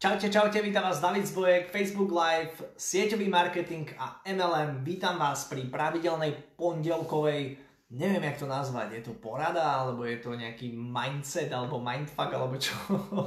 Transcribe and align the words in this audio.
Čaute, 0.00 0.32
čaute, 0.32 0.62
vítam 0.64 0.88
vás 0.88 0.96
David 0.96 1.28
Zbojek, 1.28 1.68
Facebook 1.68 2.08
Live, 2.08 2.56
sieťový 2.72 3.28
marketing 3.28 3.84
a 4.00 4.16
MLM. 4.24 4.80
Vítam 4.80 5.20
vás 5.20 5.44
pri 5.44 5.68
pravidelnej 5.68 6.56
pondelkovej, 6.56 7.60
neviem 7.92 8.24
jak 8.24 8.40
to 8.40 8.48
nazvať, 8.48 8.96
je 8.96 9.02
to 9.04 9.12
porada, 9.20 9.60
alebo 9.60 10.08
je 10.08 10.16
to 10.16 10.32
nejaký 10.32 10.72
mindset, 10.72 11.52
alebo 11.52 11.84
mindfuck, 11.84 12.32
alebo 12.32 12.56
čo. 12.56 12.72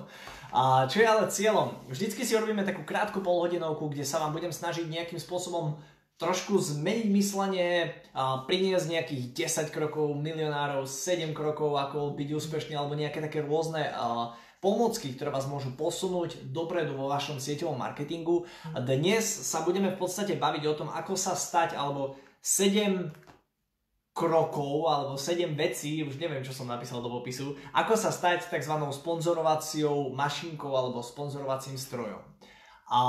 A 0.57 0.89
čo 0.89 1.05
je 1.05 1.05
ale 1.05 1.29
cieľom? 1.29 1.77
Vždycky 1.93 2.25
si 2.25 2.33
robíme 2.33 2.65
takú 2.65 2.81
krátku 2.81 3.21
polhodinovku, 3.21 3.93
kde 3.93 4.01
sa 4.01 4.17
vám 4.17 4.33
budem 4.33 4.49
snažiť 4.49 4.89
nejakým 4.89 5.21
spôsobom 5.21 5.77
trošku 6.17 6.57
zmeniť 6.57 7.07
myslenie, 7.13 7.93
a 8.17 8.49
priniesť 8.49 8.89
nejakých 8.89 9.23
10 9.69 9.69
krokov 9.69 10.09
milionárov, 10.17 10.89
7 10.89 11.37
krokov, 11.37 11.77
ako 11.77 12.17
byť 12.17 12.29
úspešný, 12.33 12.73
alebo 12.73 12.97
nejaké 12.97 13.21
také 13.21 13.45
rôzne 13.45 13.93
uh, 13.93 14.33
pomocky, 14.63 15.11
ktoré 15.11 15.27
vás 15.27 15.43
môžu 15.51 15.75
posunúť 15.75 16.47
dopredu 16.55 16.95
vo 16.95 17.11
vašom 17.11 17.43
sieťovom 17.43 17.75
marketingu. 17.75 18.47
A 18.71 18.79
dnes 18.79 19.27
sa 19.27 19.67
budeme 19.67 19.91
v 19.91 19.99
podstate 19.99 20.39
baviť 20.39 20.63
o 20.71 20.77
tom, 20.79 20.87
ako 20.87 21.19
sa 21.19 21.35
stať, 21.35 21.75
alebo 21.75 22.15
7 22.39 23.11
krokov, 24.15 24.87
alebo 24.87 25.19
7 25.19 25.51
vecí, 25.59 25.99
už 25.99 26.15
neviem, 26.15 26.39
čo 26.45 26.55
som 26.55 26.71
napísal 26.71 27.03
do 27.03 27.11
popisu, 27.11 27.59
ako 27.75 27.99
sa 27.99 28.07
stať 28.07 28.47
tzv. 28.47 28.79
sponzorovacou 28.79 30.15
mašinkou 30.15 30.71
alebo 30.71 31.03
sponzorovacím 31.03 31.75
strojom. 31.75 32.23
A 32.87 32.99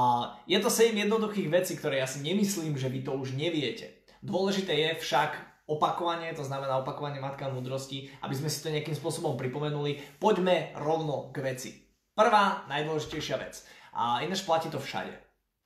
je 0.50 0.58
to 0.58 0.72
7 0.72 0.96
jednoduchých 0.96 1.52
vecí, 1.52 1.78
ktoré 1.78 2.02
ja 2.02 2.08
si 2.08 2.24
nemyslím, 2.24 2.74
že 2.74 2.90
vy 2.90 3.06
to 3.06 3.14
už 3.14 3.36
neviete. 3.36 4.02
Dôležité 4.24 4.72
je 4.72 4.90
však 5.04 5.53
opakovanie, 5.64 6.36
to 6.36 6.44
znamená 6.44 6.80
opakovanie 6.80 7.20
matka 7.20 7.48
múdrosti, 7.48 8.12
aby 8.20 8.34
sme 8.36 8.52
si 8.52 8.60
to 8.60 8.72
nejakým 8.72 8.96
spôsobom 8.96 9.40
pripomenuli. 9.40 10.20
Poďme 10.20 10.76
rovno 10.76 11.32
k 11.32 11.40
veci. 11.40 11.70
Prvá, 12.12 12.68
najdôležitejšia 12.68 13.36
vec. 13.40 13.64
A 13.96 14.20
ináč 14.22 14.44
platí 14.44 14.68
to 14.68 14.78
všade. 14.78 15.14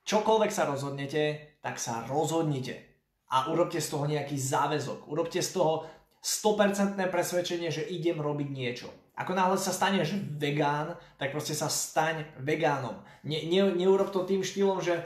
Čokoľvek 0.07 0.51
sa 0.53 0.65
rozhodnete, 0.65 1.57
tak 1.61 1.77
sa 1.77 2.07
rozhodnite. 2.07 2.89
A 3.29 3.53
urobte 3.53 3.77
z 3.77 3.89
toho 3.93 4.09
nejaký 4.09 4.39
záväzok. 4.39 5.05
Urobte 5.05 5.43
z 5.43 5.53
toho 5.53 5.85
100% 6.23 6.97
presvedčenie, 7.13 7.69
že 7.69 7.85
idem 7.85 8.17
robiť 8.17 8.49
niečo. 8.49 8.89
Ako 9.19 9.35
náhle 9.35 9.59
sa 9.59 9.75
staneš 9.75 10.15
vegán, 10.39 10.95
tak 11.19 11.35
proste 11.35 11.51
sa 11.51 11.67
staň 11.67 12.23
vegánom. 12.39 13.03
Ne, 13.27 13.43
ne, 13.51 13.67
neurob 13.75 14.15
to 14.15 14.23
tým 14.23 14.41
štýlom, 14.41 14.79
že 14.79 15.03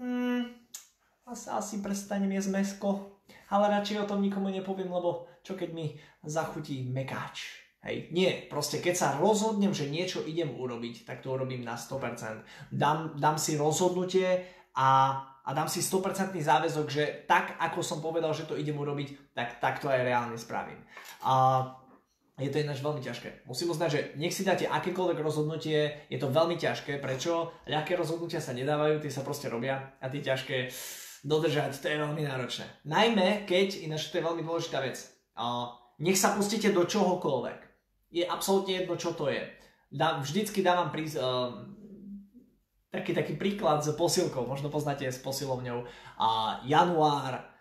hmm, 0.00 0.48
asi, 1.28 1.46
asi 1.52 1.74
prestanem 1.84 2.32
jesť 2.32 2.48
mesko, 2.48 3.11
ale 3.52 3.68
radšej 3.68 4.00
o 4.00 4.08
tom 4.08 4.24
nikomu 4.24 4.48
nepoviem, 4.48 4.88
lebo 4.88 5.28
čo 5.44 5.52
keď 5.52 5.76
mi 5.76 5.92
zachutí 6.24 6.88
mekáč. 6.88 7.60
Hej, 7.82 8.14
nie, 8.14 8.30
proste 8.46 8.78
keď 8.78 8.94
sa 8.94 9.08
rozhodnem, 9.18 9.74
že 9.74 9.90
niečo 9.90 10.22
idem 10.22 10.54
urobiť, 10.54 11.02
tak 11.02 11.18
to 11.20 11.34
urobím 11.34 11.66
na 11.66 11.74
100%. 11.74 12.70
Dám, 12.70 13.18
dám 13.18 13.36
si 13.36 13.58
rozhodnutie 13.58 14.46
a, 14.78 15.18
a 15.42 15.50
dám 15.50 15.66
si 15.66 15.82
100% 15.82 16.38
záväzok, 16.38 16.86
že 16.86 17.26
tak, 17.26 17.58
ako 17.58 17.82
som 17.82 17.98
povedal, 17.98 18.30
že 18.30 18.46
to 18.46 18.54
idem 18.54 18.78
urobiť, 18.78 19.34
tak, 19.34 19.58
tak 19.58 19.82
to 19.82 19.90
aj 19.90 19.98
reálne 19.98 20.38
spravím. 20.38 20.78
A 21.26 21.66
je 22.38 22.54
to 22.54 22.62
ináč 22.62 22.78
veľmi 22.80 23.02
ťažké. 23.02 23.50
Musím 23.50 23.74
uznať, 23.74 23.90
že 23.90 24.00
nech 24.14 24.32
si 24.32 24.46
dáte 24.46 24.70
akékoľvek 24.70 25.18
rozhodnutie, 25.18 26.06
je 26.06 26.18
to 26.22 26.30
veľmi 26.30 26.54
ťažké. 26.54 27.02
Prečo? 27.02 27.50
Ľahké 27.66 27.98
rozhodnutia 27.98 28.38
sa 28.38 28.54
nedávajú, 28.54 29.02
tie 29.02 29.10
sa 29.10 29.26
proste 29.26 29.50
robia 29.50 29.98
a 29.98 30.06
tie 30.06 30.22
ťažké 30.22 30.70
dodržať, 31.22 31.78
to 31.78 31.86
je 31.86 32.02
veľmi 32.02 32.22
náročné. 32.26 32.66
Najmä 32.86 33.46
keď, 33.46 33.86
ináč 33.86 34.10
to 34.10 34.18
je 34.18 34.26
veľmi 34.26 34.42
dôležitá 34.42 34.82
vec, 34.82 34.98
nech 36.02 36.18
sa 36.18 36.34
pustíte 36.34 36.74
do 36.74 36.82
čohokoľvek. 36.82 37.58
Je 38.12 38.26
absolútne 38.26 38.82
jedno, 38.82 38.98
čo 38.98 39.14
to 39.14 39.30
je. 39.32 39.40
Dá, 39.88 40.20
vždycky 40.20 40.60
dávam 40.60 40.92
prí, 40.92 41.08
uh, 41.16 41.64
taký, 42.92 43.16
taký 43.16 43.34
príklad 43.40 43.80
s 43.80 43.88
posilkou, 43.96 44.44
možno 44.44 44.68
poznáte 44.68 45.08
s 45.08 45.16
posilovňou. 45.22 45.84
Uh, 46.18 46.60
január, 46.68 47.52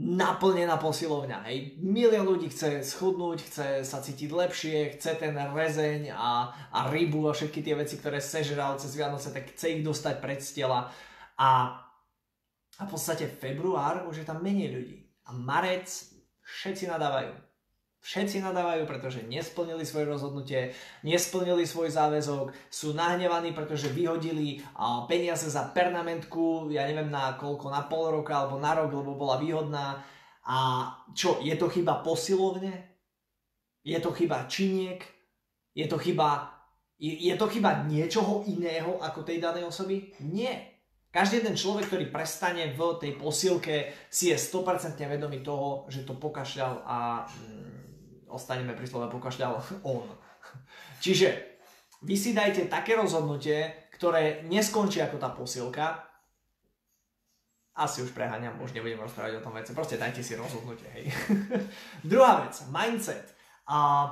naplnená 0.00 0.80
posilovňa. 0.80 1.44
Hej. 1.50 1.76
Milión 1.84 2.24
ľudí 2.24 2.48
chce 2.48 2.80
schudnúť, 2.80 3.38
chce 3.44 3.66
sa 3.84 4.00
cítiť 4.00 4.32
lepšie, 4.32 4.96
chce 4.96 5.20
ten 5.20 5.36
rezeň 5.36 6.14
a, 6.16 6.56
a 6.72 6.78
rybu 6.88 7.28
a 7.28 7.36
všetky 7.36 7.60
tie 7.60 7.76
veci, 7.76 8.00
ktoré 8.00 8.16
sežral 8.22 8.80
cez 8.80 8.96
Vianoce, 8.96 9.28
tak 9.28 9.52
chce 9.52 9.76
ich 9.76 9.82
dostať 9.84 10.14
pred 10.24 10.40
stela. 10.40 10.88
A 11.36 11.76
a 12.80 12.88
v 12.88 12.90
podstate 12.96 13.28
február 13.28 14.08
už 14.08 14.24
je 14.24 14.26
tam 14.26 14.40
menej 14.40 14.72
ľudí. 14.72 14.96
A 15.28 15.36
marec 15.36 15.86
všetci 16.40 16.88
nadávajú. 16.88 17.36
Všetci 18.00 18.40
nadávajú, 18.40 18.88
pretože 18.88 19.20
nesplnili 19.28 19.84
svoje 19.84 20.08
rozhodnutie, 20.08 20.72
nesplnili 21.04 21.68
svoj 21.68 21.92
záväzok, 21.92 22.48
sú 22.72 22.96
nahnevaní, 22.96 23.52
pretože 23.52 23.92
vyhodili 23.92 24.64
peniaze 25.04 25.52
za 25.52 25.68
pernamentku, 25.68 26.72
ja 26.72 26.88
neviem 26.88 27.12
na 27.12 27.36
koľko, 27.36 27.68
na 27.68 27.84
pol 27.84 28.08
roka 28.16 28.32
alebo 28.32 28.56
na 28.56 28.72
rok, 28.72 28.88
lebo 28.88 29.20
bola 29.20 29.36
výhodná. 29.36 30.00
A 30.48 30.56
čo, 31.12 31.44
je 31.44 31.52
to 31.60 31.68
chyba 31.68 32.00
posilovne? 32.00 33.04
Je 33.84 34.00
to 34.00 34.16
chyba 34.16 34.48
činiek? 34.48 35.04
Je 35.76 35.84
to 35.84 36.00
chyba, 36.00 36.56
je, 36.96 37.12
je 37.28 37.36
to 37.36 37.52
chyba 37.52 37.84
niečoho 37.84 38.48
iného 38.48 38.96
ako 39.04 39.28
tej 39.28 39.44
danej 39.44 39.68
osoby? 39.68 40.16
Nie. 40.24 40.79
Každý 41.10 41.42
jeden 41.42 41.58
človek, 41.58 41.90
ktorý 41.90 42.06
prestane 42.06 42.70
v 42.70 42.80
tej 43.02 43.18
posilke, 43.18 43.90
si 44.06 44.30
je 44.30 44.38
100% 44.38 44.94
vedomý 45.10 45.42
toho, 45.42 45.90
že 45.90 46.06
to 46.06 46.14
pokašľal 46.14 46.86
a 46.86 47.26
mm, 47.26 48.30
ostaneme 48.30 48.78
pri 48.78 48.86
slove 48.86 49.10
pokašľal 49.10 49.58
on. 49.82 50.06
Čiže 51.04 51.58
vy 52.06 52.14
si 52.14 52.30
dajte 52.30 52.70
také 52.70 52.94
rozhodnutie, 52.94 53.90
ktoré 53.98 54.46
neskončí 54.46 55.02
ako 55.02 55.16
tá 55.18 55.34
posilka. 55.34 55.98
Asi 57.74 58.06
už 58.06 58.14
preháňam, 58.14 58.62
už 58.62 58.70
nebudem 58.70 59.02
rozprávať 59.02 59.42
o 59.42 59.44
tom 59.44 59.58
veci. 59.58 59.74
Proste 59.74 59.98
dajte 59.98 60.22
si 60.22 60.38
rozhodnutie, 60.38 60.86
hej. 60.94 61.06
Druhá 62.10 62.46
vec, 62.46 62.54
mindset. 62.70 63.34
A 63.66 64.06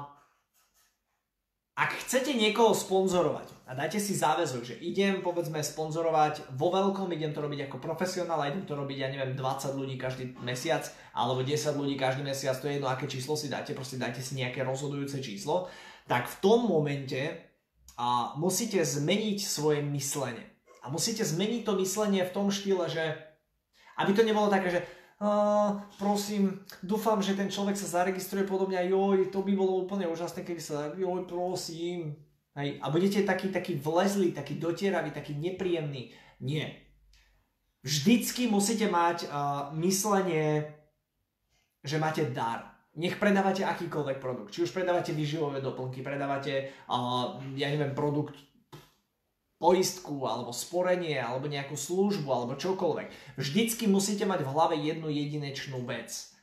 ak 1.79 1.91
chcete 2.03 2.35
niekoho 2.35 2.75
sponzorovať 2.75 3.58
a 3.69 3.77
dajte 3.77 4.01
si 4.01 4.17
záväzok, 4.17 4.65
že 4.65 4.81
idem 4.81 5.21
povedzme 5.21 5.61
sponzorovať 5.61 6.57
vo 6.57 6.73
veľkom, 6.73 7.13
idem 7.13 7.37
to 7.37 7.45
robiť 7.45 7.69
ako 7.69 7.77
profesionál 7.77 8.41
a 8.41 8.49
idem 8.49 8.65
to 8.65 8.73
robiť, 8.73 8.97
ja 8.97 9.13
neviem, 9.13 9.37
20 9.37 9.77
ľudí 9.77 10.01
každý 10.01 10.33
mesiac 10.41 10.89
alebo 11.13 11.45
10 11.45 11.77
ľudí 11.77 12.01
každý 12.01 12.25
mesiac, 12.25 12.57
to 12.57 12.65
je 12.65 12.81
jedno, 12.81 12.89
aké 12.89 13.05
číslo 13.05 13.37
si 13.37 13.53
dáte, 13.53 13.77
proste 13.77 14.01
dajte 14.01 14.25
si 14.25 14.41
nejaké 14.41 14.65
rozhodujúce 14.65 15.21
číslo, 15.21 15.69
tak 16.09 16.33
v 16.33 16.37
tom 16.41 16.65
momente 16.65 17.45
a, 18.01 18.33
musíte 18.41 18.81
zmeniť 18.81 19.39
svoje 19.45 19.85
myslenie. 19.85 20.49
A 20.81 20.89
musíte 20.89 21.21
zmeniť 21.21 21.69
to 21.69 21.77
myslenie 21.77 22.25
v 22.25 22.33
tom 22.33 22.49
štýle, 22.49 22.89
že 22.89 23.21
aby 24.01 24.17
to 24.17 24.25
nebolo 24.25 24.49
také, 24.49 24.73
že 24.73 24.83
Uh, 25.19 25.83
prosím, 25.99 26.63
dúfam, 26.79 27.19
že 27.19 27.35
ten 27.35 27.51
človek 27.51 27.75
sa 27.75 27.91
zaregistruje 27.91 28.47
podobne 28.47 28.79
joj, 28.87 29.35
to 29.35 29.43
by 29.43 29.51
bolo 29.51 29.83
úplne 29.83 30.07
úžasné, 30.07 30.47
keby 30.47 30.63
sa, 30.63 30.95
joj, 30.95 31.27
prosím. 31.27 32.15
Hej. 32.59 32.83
A 32.83 32.91
budete 32.91 33.23
taký, 33.23 33.55
taký 33.55 33.79
vlezlý, 33.79 34.35
taký 34.35 34.59
dotieravý, 34.59 35.15
taký 35.15 35.39
nepríjemný. 35.39 36.11
Nie. 36.43 36.91
Vždycky 37.87 38.51
musíte 38.51 38.91
mať 38.91 39.31
uh, 39.31 39.71
myslenie, 39.79 40.67
že 41.87 42.03
máte 42.03 42.27
dar. 42.35 42.75
Nech 42.99 43.15
predávate 43.23 43.63
akýkoľvek 43.63 44.19
produkt. 44.19 44.51
Či 44.51 44.67
už 44.67 44.75
predávate 44.75 45.15
výživové 45.15 45.63
doplnky, 45.63 46.03
predávate, 46.03 46.75
uh, 46.91 47.39
ja 47.55 47.71
neviem, 47.71 47.95
produkt 47.95 48.35
poistku, 49.63 50.27
alebo 50.27 50.51
sporenie, 50.51 51.19
alebo 51.19 51.47
nejakú 51.47 51.79
službu, 51.79 52.27
alebo 52.27 52.59
čokoľvek. 52.59 53.39
Vždycky 53.39 53.87
musíte 53.87 54.27
mať 54.27 54.43
v 54.43 54.51
hlave 54.51 54.75
jednu 54.83 55.07
jedinečnú 55.11 55.87
vec. 55.87 56.35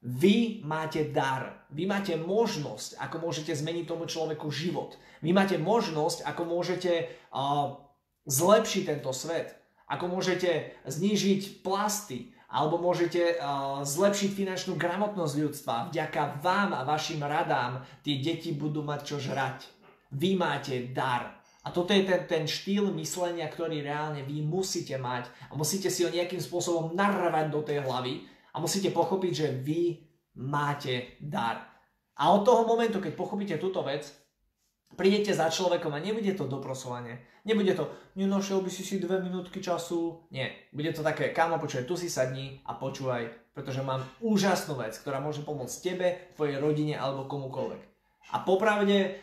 Vy 0.00 0.64
máte 0.64 1.12
dar, 1.12 1.68
vy 1.68 1.84
máte 1.84 2.16
možnosť, 2.16 2.96
ako 3.04 3.28
môžete 3.28 3.52
zmeniť 3.52 3.84
tomu 3.84 4.08
človeku 4.08 4.48
život. 4.48 4.96
Vy 5.20 5.36
máte 5.36 5.60
možnosť, 5.60 6.24
ako 6.24 6.42
môžete 6.48 7.12
uh, 7.36 7.76
zlepšiť 8.24 8.82
tento 8.88 9.12
svet. 9.12 9.60
Ako 9.84 10.08
môžete 10.08 10.72
znížiť 10.88 11.60
plasty, 11.60 12.32
alebo 12.48 12.80
môžete 12.80 13.36
uh, 13.36 13.84
zlepšiť 13.84 14.30
finančnú 14.32 14.80
gramotnosť 14.80 15.34
ľudstva. 15.36 15.92
Vďaka 15.92 16.40
vám 16.40 16.72
a 16.72 16.80
vašim 16.88 17.20
radám 17.20 17.84
tie 18.00 18.24
deti 18.24 18.56
budú 18.56 18.80
mať 18.80 19.00
čo 19.04 19.16
žrať. 19.20 19.68
Vy 20.16 20.32
máte 20.40 20.80
dar. 20.96 21.44
A 21.60 21.68
toto 21.76 21.92
je 21.92 22.08
ten, 22.08 22.24
ten 22.24 22.44
štýl 22.48 22.88
myslenia, 22.96 23.44
ktorý 23.52 23.84
reálne 23.84 24.24
vy 24.24 24.40
musíte 24.40 24.96
mať 24.96 25.28
a 25.52 25.60
musíte 25.60 25.92
si 25.92 26.08
ho 26.08 26.10
nejakým 26.10 26.40
spôsobom 26.40 26.96
narvať 26.96 27.46
do 27.52 27.60
tej 27.60 27.84
hlavy 27.84 28.24
a 28.54 28.56
musíte 28.60 28.90
pochopiť, 28.90 29.32
že 29.34 29.48
vy 29.62 29.82
máte 30.38 31.20
dar. 31.22 31.70
A 32.20 32.30
od 32.36 32.44
toho 32.44 32.68
momentu, 32.68 33.00
keď 33.00 33.12
pochopíte 33.16 33.56
túto 33.56 33.80
vec, 33.80 34.06
prídete 34.94 35.32
za 35.32 35.48
človekom 35.48 35.94
a 35.94 36.02
nebude 36.02 36.34
to 36.36 36.50
doprosovanie. 36.50 37.24
Nebude 37.48 37.72
to, 37.72 37.88
nenašiel 38.20 38.60
by 38.60 38.68
si 38.68 38.84
si 38.84 39.00
dve 39.00 39.22
minútky 39.24 39.64
času. 39.64 40.28
Nie. 40.28 40.68
Bude 40.76 40.92
to 40.92 41.00
také, 41.00 41.32
kámo, 41.32 41.56
počúvaj, 41.56 41.88
tu 41.88 41.96
si 41.96 42.12
sadni 42.12 42.60
a 42.68 42.76
počúvaj, 42.76 43.54
pretože 43.56 43.80
mám 43.80 44.04
úžasnú 44.20 44.76
vec, 44.76 44.92
ktorá 45.00 45.24
môže 45.24 45.40
pomôcť 45.40 45.76
tebe, 45.80 46.06
tvojej 46.36 46.60
rodine 46.60 47.00
alebo 47.00 47.24
komukoľvek. 47.24 47.80
A 48.36 48.44
popravde, 48.44 49.16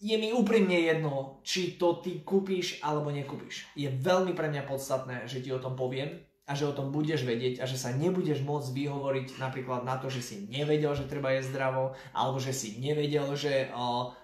je 0.00 0.16
mi 0.16 0.32
úprimne 0.32 0.76
jedno, 0.80 1.40
či 1.44 1.76
to 1.76 2.00
ty 2.00 2.24
kúpiš 2.24 2.80
alebo 2.80 3.12
nekúpiš. 3.12 3.68
Je 3.76 3.88
veľmi 3.88 4.32
pre 4.32 4.48
mňa 4.48 4.68
podstatné, 4.68 5.28
že 5.28 5.44
ti 5.44 5.52
o 5.52 5.60
tom 5.60 5.76
poviem 5.76 6.20
a 6.46 6.54
že 6.54 6.70
o 6.70 6.76
tom 6.76 6.94
budeš 6.94 7.26
vedieť 7.26 7.58
a 7.58 7.66
že 7.66 7.74
sa 7.74 7.90
nebudeš 7.90 8.46
môcť 8.46 8.70
vyhovoriť 8.70 9.26
napríklad 9.42 9.82
na 9.82 9.98
to, 9.98 10.06
že 10.06 10.22
si 10.22 10.36
nevedel, 10.46 10.94
že 10.94 11.10
treba 11.10 11.34
jesť 11.34 11.58
zdravo, 11.58 11.98
alebo 12.14 12.38
že 12.38 12.54
si 12.54 12.78
nevedel, 12.78 13.26
že 13.34 13.66
o, 13.74 14.14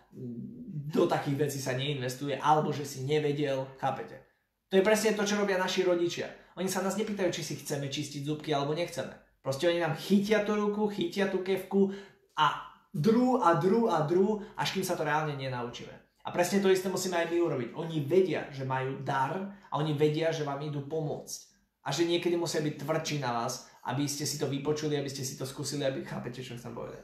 do 0.94 1.10
takých 1.10 1.50
vecí 1.50 1.58
sa 1.58 1.74
neinvestuje, 1.74 2.38
alebo 2.38 2.70
že 2.70 2.86
si 2.86 3.02
nevedel, 3.02 3.66
chápete? 3.82 4.22
To 4.70 4.78
je 4.78 4.86
presne 4.86 5.18
to, 5.18 5.26
čo 5.26 5.34
robia 5.34 5.58
naši 5.58 5.82
rodičia. 5.82 6.30
Oni 6.54 6.70
sa 6.70 6.80
nás 6.80 6.94
nepýtajú, 6.94 7.28
či 7.34 7.42
si 7.42 7.54
chceme 7.58 7.90
čistiť 7.90 8.22
zubky 8.22 8.54
alebo 8.54 8.72
nechceme. 8.72 9.12
Proste 9.42 9.66
oni 9.66 9.82
nám 9.82 9.98
chytia 9.98 10.46
tú 10.46 10.54
ruku, 10.54 10.86
chytia 10.86 11.26
tú 11.26 11.42
kevku 11.42 11.90
a 12.38 12.70
dru 12.94 13.42
a 13.42 13.58
dru 13.58 13.90
a 13.90 14.06
dru, 14.06 14.40
až 14.54 14.78
kým 14.78 14.86
sa 14.86 14.94
to 14.94 15.02
reálne 15.02 15.34
nenaučíme. 15.34 15.92
A 16.22 16.30
presne 16.30 16.62
to 16.62 16.70
isté 16.70 16.86
musíme 16.86 17.18
aj 17.18 17.34
my 17.34 17.38
urobiť. 17.42 17.70
Oni 17.74 17.98
vedia, 18.06 18.46
že 18.54 18.62
majú 18.62 19.02
dar 19.02 19.58
a 19.66 19.74
oni 19.74 19.90
vedia, 19.98 20.30
že 20.30 20.46
vám 20.46 20.62
idú 20.62 20.86
pomôcť. 20.86 21.51
A 21.82 21.88
že 21.90 22.06
niekedy 22.06 22.38
musia 22.38 22.62
byť 22.62 22.74
tvrdší 22.78 23.16
na 23.18 23.42
vás, 23.42 23.66
aby 23.90 24.06
ste 24.06 24.22
si 24.22 24.38
to 24.38 24.46
vypočuli, 24.46 24.94
aby 24.94 25.10
ste 25.10 25.26
si 25.26 25.34
to 25.34 25.42
skúsili, 25.42 25.82
aby 25.82 26.06
chápete, 26.06 26.42
čo 26.42 26.54
chcem 26.54 26.70
povedať. 26.70 27.02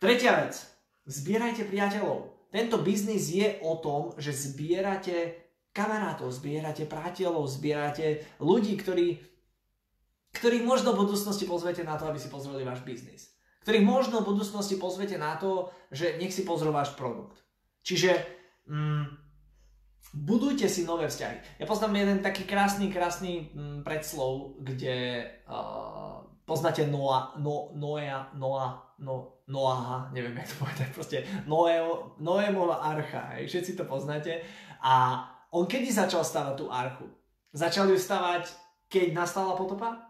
Tretia 0.00 0.40
vec. 0.40 0.56
Zbierajte 1.08 1.68
priateľov. 1.68 2.48
Tento 2.48 2.80
biznis 2.80 3.28
je 3.28 3.60
o 3.60 3.76
tom, 3.80 4.16
že 4.16 4.32
zbierate 4.32 5.48
kamarátov, 5.76 6.32
zbierate 6.32 6.88
priateľov, 6.88 7.44
zbierate 7.44 8.24
ľudí, 8.40 8.80
ktorí, 8.80 9.20
ktorých 10.32 10.64
možno 10.64 10.96
v 10.96 11.04
budúcnosti 11.04 11.44
pozvete 11.44 11.84
na 11.84 12.00
to, 12.00 12.08
aby 12.08 12.16
si 12.16 12.32
pozreli 12.32 12.64
váš 12.64 12.80
biznis 12.84 13.38
ktorých 13.68 13.84
možno 13.84 14.24
v 14.24 14.32
budúcnosti 14.32 14.80
pozvete 14.80 15.20
na 15.20 15.36
to, 15.36 15.68
že 15.92 16.16
nech 16.16 16.32
si 16.32 16.40
pozrú 16.48 16.72
váš 16.72 16.96
produkt. 16.96 17.44
Čiže 17.84 18.16
mm, 18.64 19.17
budujte 20.14 20.68
si 20.68 20.88
nové 20.88 21.08
vzťahy. 21.08 21.60
Ja 21.60 21.66
poznám 21.68 22.00
jeden 22.00 22.18
taký 22.24 22.48
krásny, 22.48 22.88
krásny 22.88 23.52
mm, 23.52 23.84
predslov, 23.84 24.56
kde 24.60 25.28
uh, 25.44 26.24
poznáte 26.48 26.88
Noa, 26.88 27.36
no, 27.36 27.72
Noea, 27.76 28.32
Noa, 28.40 28.96
no, 29.04 29.44
Noaha, 29.48 30.08
neviem 30.12 30.36
jak 30.36 30.48
to 30.48 30.56
povedať, 30.64 30.88
proste 30.92 31.18
Noeo, 31.44 32.16
Noémova 32.20 32.80
archa, 32.80 33.36
hej, 33.36 33.48
všetci 33.52 33.76
to 33.76 33.84
poznáte. 33.84 34.40
A 34.80 35.24
on 35.52 35.68
kedy 35.68 35.92
začal 35.92 36.24
stavať 36.24 36.54
tú 36.56 36.72
archu? 36.72 37.08
Začal 37.52 37.88
ju 37.88 37.96
stavať, 37.96 38.48
keď 38.88 39.16
nastala 39.16 39.56
potopa? 39.56 40.08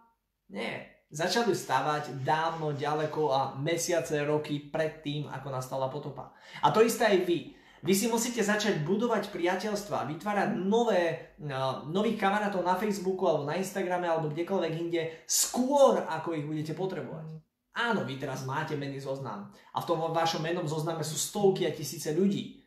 Nie. 0.50 0.98
Začali 1.08 1.56
stavať 1.56 2.20
dávno, 2.20 2.76
ďaleko 2.76 3.32
a 3.32 3.40
mesiace, 3.56 4.28
roky 4.28 4.60
pred 4.60 5.00
tým, 5.00 5.24
ako 5.24 5.48
nastala 5.48 5.88
potopa. 5.88 6.36
A 6.60 6.68
to 6.68 6.84
isté 6.84 7.08
aj 7.08 7.18
vy. 7.24 7.56
Vy 7.82 7.92
si 7.94 8.06
musíte 8.10 8.42
začať 8.42 8.82
budovať 8.82 9.30
priateľstva, 9.30 10.10
vytvárať 10.10 10.48
nové, 10.58 11.34
no, 11.38 11.86
nových 11.86 12.18
kamarátov 12.18 12.66
na 12.66 12.74
Facebooku 12.74 13.22
alebo 13.30 13.46
na 13.46 13.54
Instagrame 13.54 14.10
alebo 14.10 14.34
kdekoľvek 14.34 14.72
inde 14.74 15.02
skôr, 15.30 16.02
ako 16.02 16.34
ich 16.34 16.46
budete 16.46 16.74
potrebovať. 16.74 17.38
Áno, 17.78 18.02
vy 18.02 18.18
teraz 18.18 18.42
máte 18.42 18.74
menný 18.74 18.98
zoznam 18.98 19.54
a 19.54 19.78
v 19.78 19.86
tom 19.86 20.02
vašom 20.10 20.42
mennom 20.42 20.66
zozname 20.66 21.06
sú 21.06 21.14
stovky 21.14 21.62
a 21.62 21.70
tisíce 21.70 22.10
ľudí, 22.10 22.58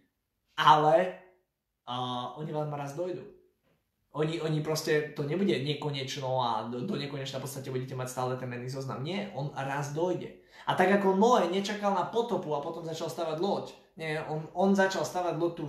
ale 0.56 1.20
uh, 1.84 2.40
oni 2.40 2.52
vám 2.56 2.72
raz 2.72 2.96
dojdú. 2.96 3.42
Oni, 4.12 4.40
oni 4.44 4.60
proste, 4.60 5.16
to 5.16 5.24
nebude 5.24 5.52
nekonečno 5.52 6.28
a 6.44 6.50
do, 6.68 6.84
do 6.84 6.96
nekonečna 7.00 7.40
v 7.40 7.48
podstate 7.48 7.72
budete 7.72 7.96
mať 7.96 8.08
stále 8.12 8.36
ten 8.36 8.48
menný 8.48 8.68
zoznam. 8.68 9.04
Nie, 9.04 9.32
on 9.36 9.56
raz 9.56 9.96
dojde. 9.96 10.44
A 10.68 10.76
tak 10.76 10.92
ako 10.92 11.16
Noé 11.16 11.48
nečakal 11.48 11.96
na 11.96 12.08
potopu 12.08 12.52
a 12.56 12.64
potom 12.64 12.84
začal 12.84 13.08
stavať 13.08 13.38
loď, 13.40 13.72
nie, 14.00 14.16
on, 14.30 14.48
on 14.56 14.72
začal 14.72 15.04
stavať 15.04 15.36
loď, 15.36 15.54
tú, 15.58 15.66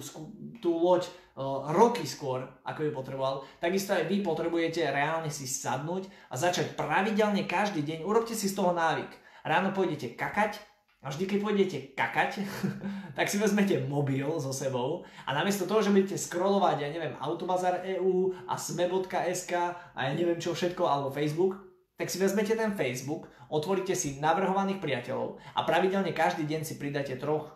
tú 0.63 0.71
loď 0.79 1.09
uh, 1.35 1.71
roky 1.75 2.07
skôr, 2.07 2.47
ako 2.63 2.87
ju 2.87 2.91
potreboval, 2.95 3.43
takisto 3.59 3.95
aj 3.95 4.07
vy 4.07 4.23
potrebujete 4.23 4.83
reálne 4.89 5.29
si 5.29 5.49
sadnúť 5.49 6.07
a 6.31 6.35
začať 6.39 6.79
pravidelne 6.79 7.45
každý 7.47 7.83
deň, 7.83 8.07
urobte 8.07 8.39
si 8.39 8.47
z 8.47 8.57
toho 8.57 8.71
návyk. 8.71 9.11
Ráno 9.43 9.75
pôjdete 9.75 10.15
kakať, 10.15 10.63
a 11.03 11.11
vždy, 11.11 11.27
keď 11.27 11.39
pôjdete 11.43 11.79
kakať, 11.99 12.47
tak 13.19 13.27
si 13.27 13.35
vezmete 13.43 13.75
mobil 13.91 14.23
so 14.39 14.55
sebou 14.55 15.03
a 15.27 15.35
namiesto 15.35 15.67
toho, 15.67 15.83
že 15.83 15.91
budete 15.91 16.15
scrollovať, 16.15 16.77
ja 16.79 16.89
neviem, 16.95 17.19
Autobazar 17.19 17.83
EU 17.99 18.31
a 18.47 18.55
sme.sk 18.55 19.53
a 19.99 19.99
ja 19.99 20.13
neviem 20.15 20.39
čo 20.39 20.55
všetko, 20.55 20.87
alebo 20.87 21.11
Facebook, 21.11 21.59
tak 21.99 22.07
si 22.07 22.23
vezmete 22.23 22.55
ten 22.55 22.79
Facebook, 22.79 23.27
otvoríte 23.51 23.99
si 23.99 24.23
navrhovaných 24.23 24.79
priateľov 24.79 25.43
a 25.59 25.67
pravidelne 25.67 26.15
každý 26.15 26.47
deň 26.47 26.63
si 26.63 26.79
pridáte 26.79 27.19
troch 27.19 27.51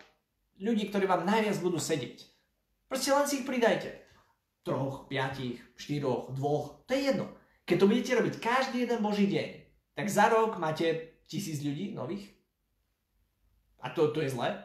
ľudí, 0.61 0.89
ktorí 0.89 1.05
vám 1.05 1.25
najviac 1.25 1.57
budú 1.61 1.77
sedieť. 1.81 2.23
Proste 2.87 3.11
len 3.11 3.25
si 3.27 3.43
ich 3.43 3.47
pridajte. 3.47 3.93
Troch, 4.63 5.07
piatich, 5.07 5.63
štyroch, 5.79 6.35
dvoch, 6.35 6.83
to 6.87 6.95
je 6.95 7.11
jedno. 7.13 7.27
Keď 7.67 7.75
to 7.79 7.89
budete 7.89 8.11
robiť 8.15 8.35
každý 8.39 8.77
jeden 8.83 8.99
boží 8.99 9.27
deň, 9.27 9.49
tak 9.95 10.07
za 10.11 10.27
rok 10.27 10.59
máte 10.59 11.19
tisíc 11.27 11.63
ľudí 11.63 11.95
nových, 11.95 12.37
a 13.81 13.89
to, 13.89 14.09
to 14.09 14.21
je 14.21 14.33
zlé? 14.33 14.57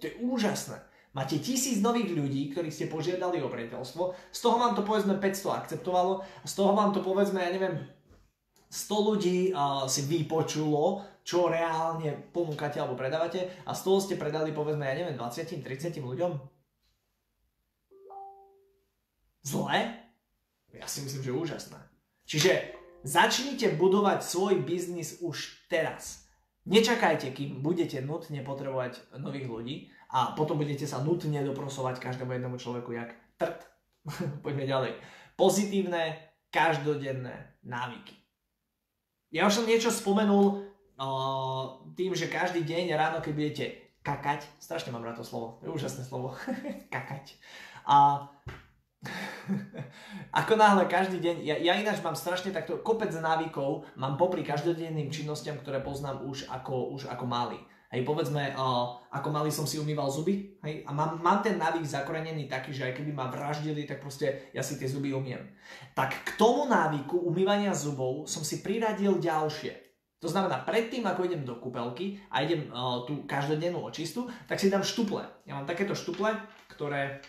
To 0.00 0.06
je 0.06 0.14
úžasné. 0.20 0.82
Máte 1.14 1.38
tisíc 1.40 1.80
nových 1.80 2.12
ľudí, 2.12 2.52
ktorých 2.52 2.74
ste 2.74 2.92
požiadali 2.92 3.40
o 3.40 3.48
priateľstvo, 3.48 4.02
z 4.30 4.38
toho 4.38 4.56
vám 4.60 4.76
to 4.76 4.84
povedzme 4.84 5.16
500 5.16 5.60
akceptovalo, 5.64 6.22
z 6.44 6.52
toho 6.52 6.72
vám 6.76 6.92
to 6.92 7.00
povedzme, 7.00 7.40
ja 7.40 7.50
neviem, 7.50 7.88
100 8.68 9.08
ľudí 9.08 9.38
uh, 9.50 9.88
si 9.88 10.04
vypočulo, 10.04 11.00
čo 11.28 11.52
reálne 11.52 12.32
ponúkate 12.32 12.80
alebo 12.80 12.96
predávate 12.96 13.52
a 13.68 13.76
z 13.76 13.84
toho 13.84 14.00
ste 14.00 14.16
predali 14.16 14.48
povedzme, 14.56 14.88
ja 14.88 14.96
neviem, 14.96 15.12
20-30 15.12 16.00
ľuďom. 16.00 16.32
Zle? 19.44 19.80
Ja 20.72 20.88
si 20.88 21.04
myslím, 21.04 21.20
že 21.20 21.36
úžasné. 21.36 21.80
Čiže 22.24 22.72
začnite 23.04 23.76
budovať 23.76 24.24
svoj 24.24 24.64
biznis 24.64 25.20
už 25.20 25.68
teraz. 25.68 26.24
Nečakajte, 26.64 27.28
kým 27.36 27.60
budete 27.60 28.00
nutne 28.00 28.40
potrebovať 28.40 29.12
nových 29.20 29.48
ľudí 29.52 29.76
a 30.08 30.32
potom 30.32 30.56
budete 30.56 30.88
sa 30.88 31.04
nutne 31.04 31.44
doprosovať 31.44 32.00
každému 32.00 32.32
jednému 32.40 32.56
človeku 32.56 32.96
jak 32.96 33.12
trt. 33.36 33.68
Poďme 34.44 34.64
ďalej. 34.64 34.92
Pozitívne, 35.36 36.32
každodenné 36.48 37.60
návyky. 37.60 38.16
Ja 39.28 39.44
už 39.44 39.60
som 39.60 39.68
niečo 39.68 39.92
spomenul 39.92 40.67
tým, 41.94 42.12
že 42.18 42.26
každý 42.26 42.66
deň 42.66 42.98
ráno, 42.98 43.18
keď 43.22 43.32
budete 43.34 43.64
kakať, 44.02 44.46
strašne 44.58 44.90
mám 44.90 45.06
rád 45.06 45.20
to 45.20 45.26
slovo, 45.26 45.62
to 45.62 45.70
je 45.70 45.74
úžasné 45.74 46.02
slovo, 46.02 46.34
kakať. 46.94 47.38
A 47.86 48.26
Ako 50.42 50.58
náhle 50.58 50.90
každý 50.90 51.22
deň, 51.22 51.36
ja, 51.46 51.56
ja 51.58 51.78
ináč 51.78 52.02
mám 52.02 52.18
strašne 52.18 52.50
takto 52.50 52.82
kopec 52.82 53.14
návykov, 53.14 53.86
mám 53.94 54.18
popri 54.18 54.42
každodenným 54.42 55.14
činnostiam, 55.14 55.54
ktoré 55.54 55.78
poznám 55.78 56.26
už 56.26 56.50
ako, 56.50 56.94
už 56.98 57.06
ako 57.06 57.24
malý. 57.26 57.60
Hej, 57.88 58.04
povedzme, 58.04 58.52
uh, 58.52 59.00
ako 59.08 59.32
malý 59.32 59.48
som 59.48 59.64
si 59.64 59.80
umýval 59.80 60.12
zuby, 60.12 60.60
hej, 60.60 60.84
a 60.84 60.92
mám, 60.92 61.24
mám 61.24 61.40
ten 61.40 61.56
návyk 61.56 61.88
zakorenený 61.88 62.44
taký, 62.44 62.76
že 62.76 62.84
aj 62.84 63.00
keby 63.00 63.16
ma 63.16 63.32
vraždili, 63.32 63.88
tak 63.88 64.04
proste 64.04 64.52
ja 64.52 64.60
si 64.60 64.76
tie 64.76 64.84
zuby 64.84 65.16
umiem. 65.16 65.40
Tak 65.96 66.12
k 66.28 66.30
tomu 66.36 66.68
návyku 66.68 67.16
umývania 67.16 67.72
zubov 67.72 68.28
som 68.28 68.44
si 68.44 68.60
priradil 68.60 69.16
ďalšie. 69.16 69.87
To 70.18 70.26
znamená, 70.26 70.66
predtým, 70.66 71.06
ako 71.06 71.30
idem 71.30 71.46
do 71.46 71.58
kúpelky 71.62 72.18
a 72.34 72.42
idem 72.42 72.66
uh, 72.74 73.06
tú 73.06 73.22
každodennú 73.22 73.78
očistu, 73.86 74.26
tak 74.50 74.58
si 74.58 74.66
dám 74.66 74.82
štuple. 74.82 75.22
Ja 75.46 75.54
mám 75.54 75.70
takéto 75.70 75.94
štuple, 75.94 76.34
ktoré 76.66 77.22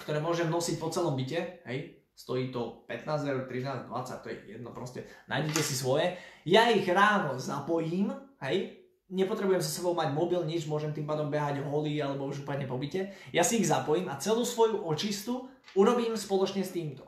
ktoré 0.00 0.20
môžem 0.20 0.52
nosiť 0.52 0.76
po 0.76 0.92
celom 0.92 1.16
byte, 1.16 1.64
hej, 1.64 2.04
stojí 2.12 2.52
to 2.52 2.84
15 2.88 3.28
eur, 3.28 3.40
13, 3.48 3.88
20, 3.88 4.22
to 4.24 4.28
je 4.28 4.36
jedno 4.56 4.70
proste, 4.72 5.08
nájdete 5.28 5.60
si 5.64 5.74
svoje. 5.76 6.16
Ja 6.44 6.68
ich 6.68 6.84
ráno 6.88 7.40
zapojím, 7.40 8.12
hej, 8.44 8.86
nepotrebujem 9.08 9.64
sa 9.64 9.72
sebou 9.72 9.96
mať 9.96 10.12
mobil, 10.12 10.40
nič, 10.44 10.68
môžem 10.68 10.92
tým 10.92 11.08
pádom 11.08 11.32
behať 11.32 11.64
holý 11.64 11.96
alebo 12.00 12.28
už 12.28 12.44
úplne 12.44 12.68
po 12.68 12.76
byte. 12.76 13.12
Ja 13.32 13.44
si 13.44 13.60
ich 13.60 13.68
zapojím 13.68 14.08
a 14.12 14.20
celú 14.20 14.44
svoju 14.44 14.84
očistu 14.84 15.48
urobím 15.72 16.16
spoločne 16.16 16.64
s 16.64 16.74
týmto. 16.74 17.04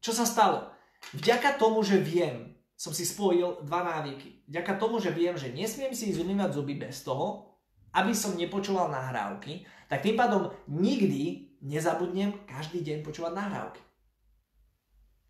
Čo 0.00 0.16
sa 0.16 0.24
stalo? 0.24 0.72
Vďaka 1.16 1.60
tomu, 1.60 1.84
že 1.84 2.00
viem, 2.00 2.55
som 2.76 2.92
si 2.92 3.08
spojil 3.08 3.64
dva 3.64 3.80
návyky. 3.82 4.44
Vďaka 4.46 4.76
tomu, 4.76 5.00
že 5.00 5.10
viem, 5.10 5.32
že 5.34 5.48
nesmiem 5.48 5.96
si 5.96 6.12
zumývať 6.12 6.60
zuby 6.60 6.76
bez 6.76 7.00
toho, 7.00 7.56
aby 7.96 8.12
som 8.12 8.36
nepočúval 8.36 8.92
nahrávky, 8.92 9.64
tak 9.88 10.04
tým 10.04 10.20
pádom 10.20 10.52
nikdy 10.68 11.56
nezabudnem 11.64 12.36
každý 12.44 12.84
deň 12.84 13.00
počúvať 13.00 13.32
nahrávky. 13.32 13.80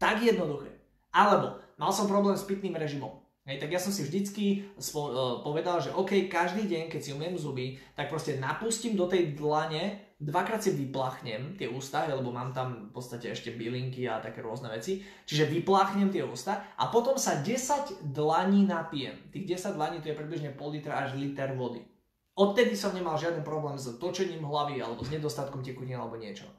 Tak 0.02 0.20
jednoduché. 0.20 0.74
Alebo 1.14 1.62
mal 1.78 1.94
som 1.94 2.10
problém 2.10 2.34
s 2.34 2.44
pitným 2.44 2.74
režimom. 2.74 3.25
Hej, 3.46 3.62
tak 3.62 3.70
ja 3.70 3.78
som 3.78 3.94
si 3.94 4.02
vždycky 4.02 4.74
uh, 4.74 5.38
povedal, 5.38 5.78
že 5.78 5.94
OK, 5.94 6.26
každý 6.26 6.66
deň, 6.66 6.90
keď 6.90 6.98
si 7.00 7.14
umiem 7.14 7.38
zuby, 7.38 7.78
tak 7.94 8.10
proste 8.10 8.42
napustím 8.42 8.98
do 8.98 9.06
tej 9.06 9.38
dlane, 9.38 10.02
dvakrát 10.18 10.58
si 10.58 10.74
vyplachnem 10.74 11.54
tie 11.54 11.70
ústa, 11.70 12.10
lebo 12.10 12.34
mám 12.34 12.50
tam 12.50 12.90
v 12.90 12.98
podstate 12.98 13.30
ešte 13.30 13.54
bylinky 13.54 14.10
a 14.10 14.18
také 14.18 14.42
rôzne 14.42 14.66
veci. 14.74 14.98
Čiže 15.30 15.46
vyplachnem 15.46 16.10
tie 16.10 16.26
ústa 16.26 16.74
a 16.74 16.90
potom 16.90 17.14
sa 17.22 17.38
10 17.38 18.10
dlaní 18.10 18.66
napijem. 18.66 19.14
Tých 19.30 19.62
10 19.62 19.78
dlaní 19.78 20.02
to 20.02 20.10
je 20.10 20.18
približne 20.18 20.50
pol 20.58 20.74
litra 20.74 21.06
až 21.06 21.14
liter 21.14 21.54
vody. 21.54 21.86
Odtedy 22.34 22.74
som 22.74 22.98
nemal 22.98 23.14
žiaden 23.14 23.46
problém 23.46 23.78
s 23.78 23.94
točením 23.96 24.42
hlavy 24.42 24.82
alebo 24.82 25.06
s 25.06 25.14
nedostatkom 25.14 25.62
tekutín 25.62 26.02
alebo 26.02 26.18
niečo. 26.18 26.50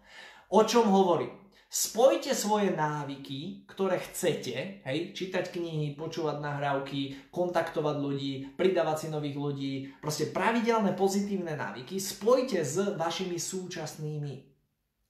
O 0.48 0.64
čom 0.64 0.88
hovorím? 0.88 1.47
Spojte 1.68 2.32
svoje 2.32 2.72
návyky, 2.72 3.68
ktoré 3.68 4.00
chcete, 4.00 4.88
hej, 4.88 5.12
čítať 5.12 5.52
knihy, 5.52 6.00
počúvať 6.00 6.40
nahrávky, 6.40 7.28
kontaktovať 7.28 7.96
ľudí, 8.00 8.56
pridávať 8.56 8.96
si 9.04 9.08
nových 9.12 9.36
ľudí, 9.36 9.74
proste 10.00 10.32
pravidelné 10.32 10.96
pozitívne 10.96 11.60
návyky, 11.60 12.00
spojte 12.00 12.64
s 12.64 12.96
vašimi 12.96 13.36
súčasnými. 13.36 14.48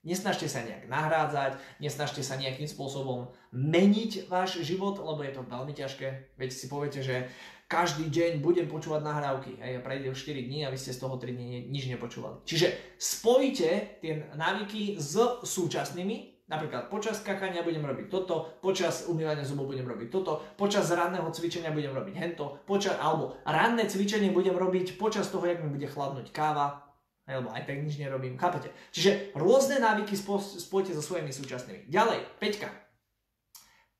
Nesnažte 0.02 0.50
sa 0.50 0.66
nejak 0.66 0.90
nahrádzať, 0.90 1.62
nesnažte 1.78 2.26
sa 2.26 2.42
nejakým 2.42 2.66
spôsobom 2.66 3.30
meniť 3.54 4.26
váš 4.26 4.58
život, 4.66 4.98
lebo 4.98 5.22
je 5.22 5.38
to 5.38 5.46
veľmi 5.46 5.74
ťažké. 5.78 6.40
Veď 6.42 6.50
si 6.50 6.66
poviete, 6.66 7.06
že 7.06 7.30
každý 7.70 8.10
deň 8.10 8.40
budem 8.42 8.66
počúvať 8.66 9.06
nahrávky. 9.06 9.60
Hej, 9.62 9.78
a 9.78 9.86
prejde 9.86 10.10
už 10.10 10.26
4 10.26 10.48
dní 10.48 10.66
a 10.66 10.72
vy 10.74 10.80
ste 10.80 10.96
z 10.96 11.06
toho 11.06 11.20
3 11.22 11.38
dní 11.38 11.70
nič 11.70 11.86
nepočúvali. 11.92 12.42
Čiže 12.48 12.98
spojite 12.98 14.00
tie 14.02 14.32
návyky 14.34 14.96
s 14.98 15.44
súčasnými 15.44 16.37
Napríklad 16.48 16.88
počas 16.88 17.20
skakania 17.20 17.60
budem 17.60 17.84
robiť 17.84 18.08
toto, 18.08 18.56
počas 18.64 19.04
umývania 19.12 19.44
zubov 19.44 19.68
budem 19.68 19.84
robiť 19.84 20.08
toto, 20.08 20.40
počas 20.56 20.88
ranného 20.88 21.28
cvičenia 21.28 21.76
budem 21.76 21.92
robiť 21.92 22.16
hento, 22.16 22.64
počas, 22.64 22.96
alebo 23.04 23.36
ranné 23.44 23.84
cvičenie 23.84 24.32
budem 24.32 24.56
robiť 24.56 24.96
počas 24.96 25.28
toho, 25.28 25.44
jak 25.44 25.60
mi 25.60 25.68
bude 25.68 25.92
chladnúť 25.92 26.32
káva, 26.32 26.88
alebo 27.28 27.52
aj 27.52 27.68
tak 27.68 27.84
nič 27.84 28.00
nerobím, 28.00 28.40
chápete? 28.40 28.72
Čiže 28.96 29.36
rôzne 29.36 29.84
návyky 29.84 30.16
spojite 30.16 30.96
so 30.96 31.04
svojimi 31.04 31.36
súčasnými. 31.36 31.92
Ďalej, 31.92 32.24
Peťka. 32.40 32.72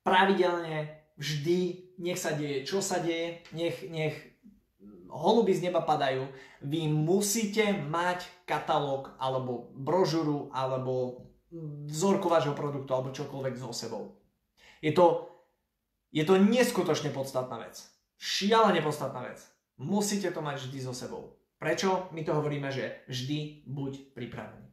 Pravidelne, 0.00 1.04
vždy, 1.20 1.92
nech 2.00 2.16
sa 2.16 2.32
deje, 2.32 2.64
čo 2.64 2.80
sa 2.80 2.96
deje, 3.04 3.44
nech, 3.52 3.84
nech 3.92 4.16
holuby 5.12 5.52
z 5.52 5.68
neba 5.68 5.84
padajú. 5.84 6.24
Vy 6.64 6.88
musíte 6.88 7.76
mať 7.76 8.24
katalóg, 8.48 9.12
alebo 9.20 9.68
brožuru, 9.76 10.48
alebo 10.48 11.27
vzorku 11.88 12.28
vášho 12.28 12.52
produktu 12.52 12.90
alebo 12.92 13.14
čokoľvek 13.14 13.54
so 13.56 13.72
sebou. 13.72 14.16
Je 14.84 14.92
to, 14.92 15.32
je 16.12 16.24
to 16.24 16.36
neskutočne 16.36 17.10
podstatná 17.10 17.58
vec. 17.64 17.80
Šialene 18.20 18.84
podstatná 18.84 19.24
vec. 19.24 19.40
Musíte 19.78 20.28
to 20.34 20.44
mať 20.44 20.68
vždy 20.68 20.78
so 20.82 20.92
sebou. 20.92 21.38
Prečo? 21.58 22.10
My 22.14 22.22
to 22.22 22.34
hovoríme, 22.34 22.70
že 22.70 23.02
vždy 23.10 23.66
buď 23.66 24.14
pripravený. 24.14 24.68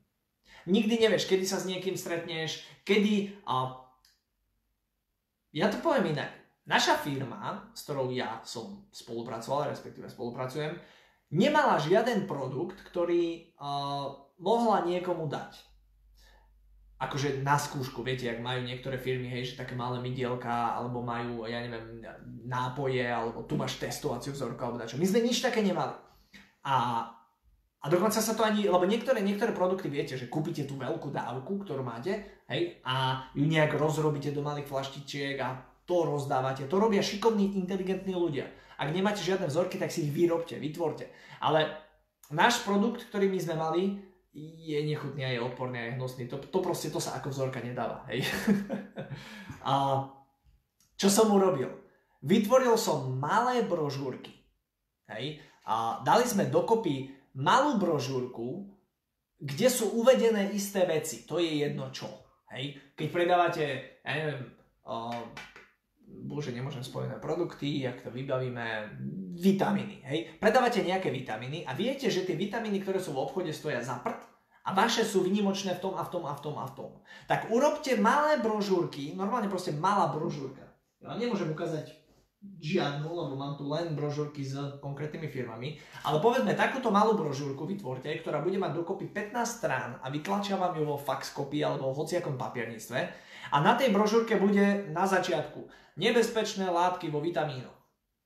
Nikdy 0.65 0.95
nevieš, 0.97 1.29
kedy 1.29 1.45
sa 1.45 1.61
s 1.61 1.69
niekým 1.69 1.93
stretneš, 1.97 2.65
kedy... 2.85 3.37
A... 3.45 3.85
Ja 5.53 5.69
to 5.69 5.77
poviem 5.81 6.17
inak. 6.17 6.33
Naša 6.65 6.97
firma, 6.97 7.69
s 7.77 7.85
ktorou 7.85 8.09
ja 8.09 8.41
som 8.41 8.89
spolupracoval, 8.89 9.69
respektíve 9.69 10.09
spolupracujem, 10.09 10.73
nemala 11.29 11.77
žiaden 11.77 12.25
produkt, 12.25 12.81
ktorý 12.81 13.53
uh, 13.53 14.09
mohla 14.41 14.81
niekomu 14.89 15.29
dať 15.29 15.74
akože 16.95 17.43
na 17.43 17.59
skúšku, 17.59 17.99
viete, 18.07 18.31
ak 18.31 18.39
majú 18.39 18.63
niektoré 18.63 18.95
firmy, 18.95 19.27
hej, 19.27 19.51
že 19.51 19.59
také 19.59 19.75
malé 19.75 19.99
mydielka, 19.99 20.79
alebo 20.79 21.03
majú, 21.03 21.43
ja 21.43 21.59
neviem, 21.59 21.99
nápoje, 22.47 23.03
alebo 23.03 23.43
tu 23.43 23.59
máš 23.59 23.75
testovaciu 23.75 24.31
vzorku, 24.31 24.59
alebo 24.63 24.79
dačo. 24.79 24.95
My 24.95 25.03
sme 25.03 25.27
nič 25.27 25.43
také 25.43 25.59
nemali. 25.59 25.91
A, 26.63 26.75
a 27.83 27.85
dokonca 27.91 28.23
sa 28.23 28.31
to 28.31 28.47
ani, 28.47 28.71
lebo 28.71 28.87
niektoré, 28.87 29.19
niektoré 29.19 29.51
produkty 29.51 29.91
viete, 29.91 30.15
že 30.15 30.31
kúpite 30.31 30.63
tú 30.63 30.79
veľkú 30.79 31.11
dávku, 31.11 31.67
ktorú 31.67 31.83
máte, 31.83 32.43
hej, 32.47 32.79
a 32.87 33.27
ju 33.35 33.43
nejak 33.43 33.75
rozrobíte 33.75 34.31
do 34.31 34.39
malých 34.39 34.71
flaštičiek 34.71 35.35
a 35.43 35.59
to 35.83 36.07
rozdávate. 36.07 36.65
To 36.71 36.79
robia 36.79 37.03
šikovní, 37.03 37.59
inteligentní 37.59 38.15
ľudia. 38.15 38.47
Ak 38.79 38.91
nemáte 38.95 39.19
žiadne 39.19 39.51
vzorky, 39.51 39.75
tak 39.75 39.91
si 39.91 40.07
ich 40.07 40.15
vyrobte, 40.15 40.57
vytvorte. 40.57 41.11
Ale 41.43 41.75
náš 42.31 42.63
produkt, 42.63 43.05
ktorý 43.11 43.29
my 43.29 43.39
sme 43.39 43.55
mali, 43.55 43.83
je 44.35 44.79
nechutný 44.83 45.23
a 45.23 45.31
je 45.31 45.39
odporný 45.39 45.79
a 45.79 45.87
je 45.87 45.95
hnusný. 45.95 46.27
To, 46.27 46.37
to 46.43 46.59
proste 46.59 46.91
to 46.91 46.99
sa 46.99 47.15
ako 47.15 47.31
vzorka 47.31 47.63
nedáva. 47.63 48.03
Hej. 48.11 48.27
a 49.69 50.03
čo 50.99 51.07
som 51.07 51.31
urobil? 51.31 51.71
Vytvoril 52.19 52.75
som 52.75 53.15
malé 53.15 53.63
brožúrky. 53.63 54.35
Hej. 55.07 55.39
A 55.63 56.03
dali 56.03 56.27
sme 56.27 56.51
dokopy 56.51 57.15
malú 57.39 57.79
brožúrku, 57.79 58.67
kde 59.39 59.67
sú 59.71 59.95
uvedené 59.95 60.51
isté 60.51 60.83
veci. 60.83 61.23
To 61.23 61.39
je 61.39 61.63
jedno 61.63 61.87
čo. 61.95 62.11
Hej. 62.51 62.75
Keď 62.95 63.07
predávate, 63.11 63.63
ja 64.03 64.11
neviem, 64.19 64.51
uh, 64.83 65.15
bože, 66.27 66.51
nemôžem 66.51 66.83
spojené 66.83 67.19
produkty, 67.23 67.87
jak 67.87 68.03
to 68.03 68.11
vybavíme, 68.11 68.99
vitamíny. 69.35 69.99
Hej? 70.07 70.39
Predávate 70.39 70.79
nejaké 70.79 71.11
vitamíny 71.11 71.67
a 71.67 71.75
viete, 71.75 72.07
že 72.07 72.23
tie 72.23 72.39
vitamíny, 72.39 72.79
ktoré 72.79 73.03
sú 73.03 73.11
v 73.11 73.27
obchode, 73.27 73.51
stoja 73.51 73.83
za 73.83 73.99
prd 73.99 74.23
a 74.65 74.69
vaše 74.73 75.03
sú 75.05 75.21
vynimočné 75.21 75.77
v 75.77 75.83
tom 75.83 75.93
a 75.99 76.03
v 76.07 76.09
tom 76.09 76.23
a 76.25 76.33
v 76.33 76.41
tom 76.41 76.55
a 76.57 76.65
v 76.65 76.73
tom. 76.73 76.91
Tak 77.27 77.51
urobte 77.51 77.93
malé 77.99 78.39
brožúrky, 78.41 79.13
normálne 79.13 79.51
proste 79.51 79.75
malá 79.75 80.09
brožúrka. 80.09 80.65
Ja 81.03 81.13
nemôžem 81.13 81.51
ukázať 81.53 81.93
žiadnu, 82.61 83.09
lebo 83.09 83.33
mám 83.37 83.57
tu 83.57 83.65
len 83.65 83.97
brožúrky 83.97 84.45
s 84.45 84.57
konkrétnymi 84.81 85.27
firmami, 85.29 85.77
ale 86.05 86.17
povedzme 86.21 86.53
takúto 86.53 86.93
malú 86.93 87.17
brožúrku 87.17 87.65
vytvorte, 87.65 88.09
ktorá 88.21 88.41
bude 88.41 88.61
mať 88.61 88.73
dokopy 88.73 89.09
15 89.09 89.33
strán 89.45 89.97
a 90.01 90.07
vytlačia 90.13 90.57
vám 90.57 90.77
ju 90.77 90.85
vo 90.85 90.97
fax 90.97 91.33
kopii 91.33 91.65
alebo 91.65 91.89
v 91.93 92.05
hociakom 92.05 92.37
papierníctve 92.37 92.99
a 93.49 93.57
na 93.61 93.73
tej 93.73 93.89
brožúrke 93.89 94.37
bude 94.37 94.89
na 94.93 95.09
začiatku 95.09 95.65
nebezpečné 95.97 96.69
látky 96.69 97.09
vo 97.09 97.21
vitamínoch. 97.21 97.84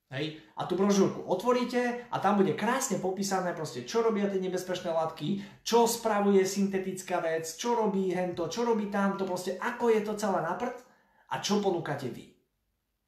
Hej? 0.10 0.42
A 0.58 0.66
tú 0.66 0.74
brožúrku 0.74 1.22
otvoríte 1.30 2.10
a 2.10 2.18
tam 2.18 2.42
bude 2.42 2.58
krásne 2.58 2.98
popísané 2.98 3.54
proste, 3.54 3.86
čo 3.86 4.02
robia 4.02 4.26
tie 4.26 4.42
nebezpečné 4.42 4.90
látky, 4.90 5.62
čo 5.62 5.86
spravuje 5.86 6.42
syntetická 6.42 7.22
vec, 7.22 7.46
čo 7.46 7.78
robí 7.78 8.10
hento, 8.10 8.50
čo 8.50 8.66
robí 8.66 8.90
tamto, 8.90 9.30
proste 9.30 9.62
ako 9.62 9.94
je 9.94 10.02
to 10.02 10.18
celé 10.18 10.42
na 10.42 10.58
prd 10.58 10.82
a 11.30 11.36
čo 11.38 11.62
ponúkate 11.62 12.10
vy. 12.10 12.26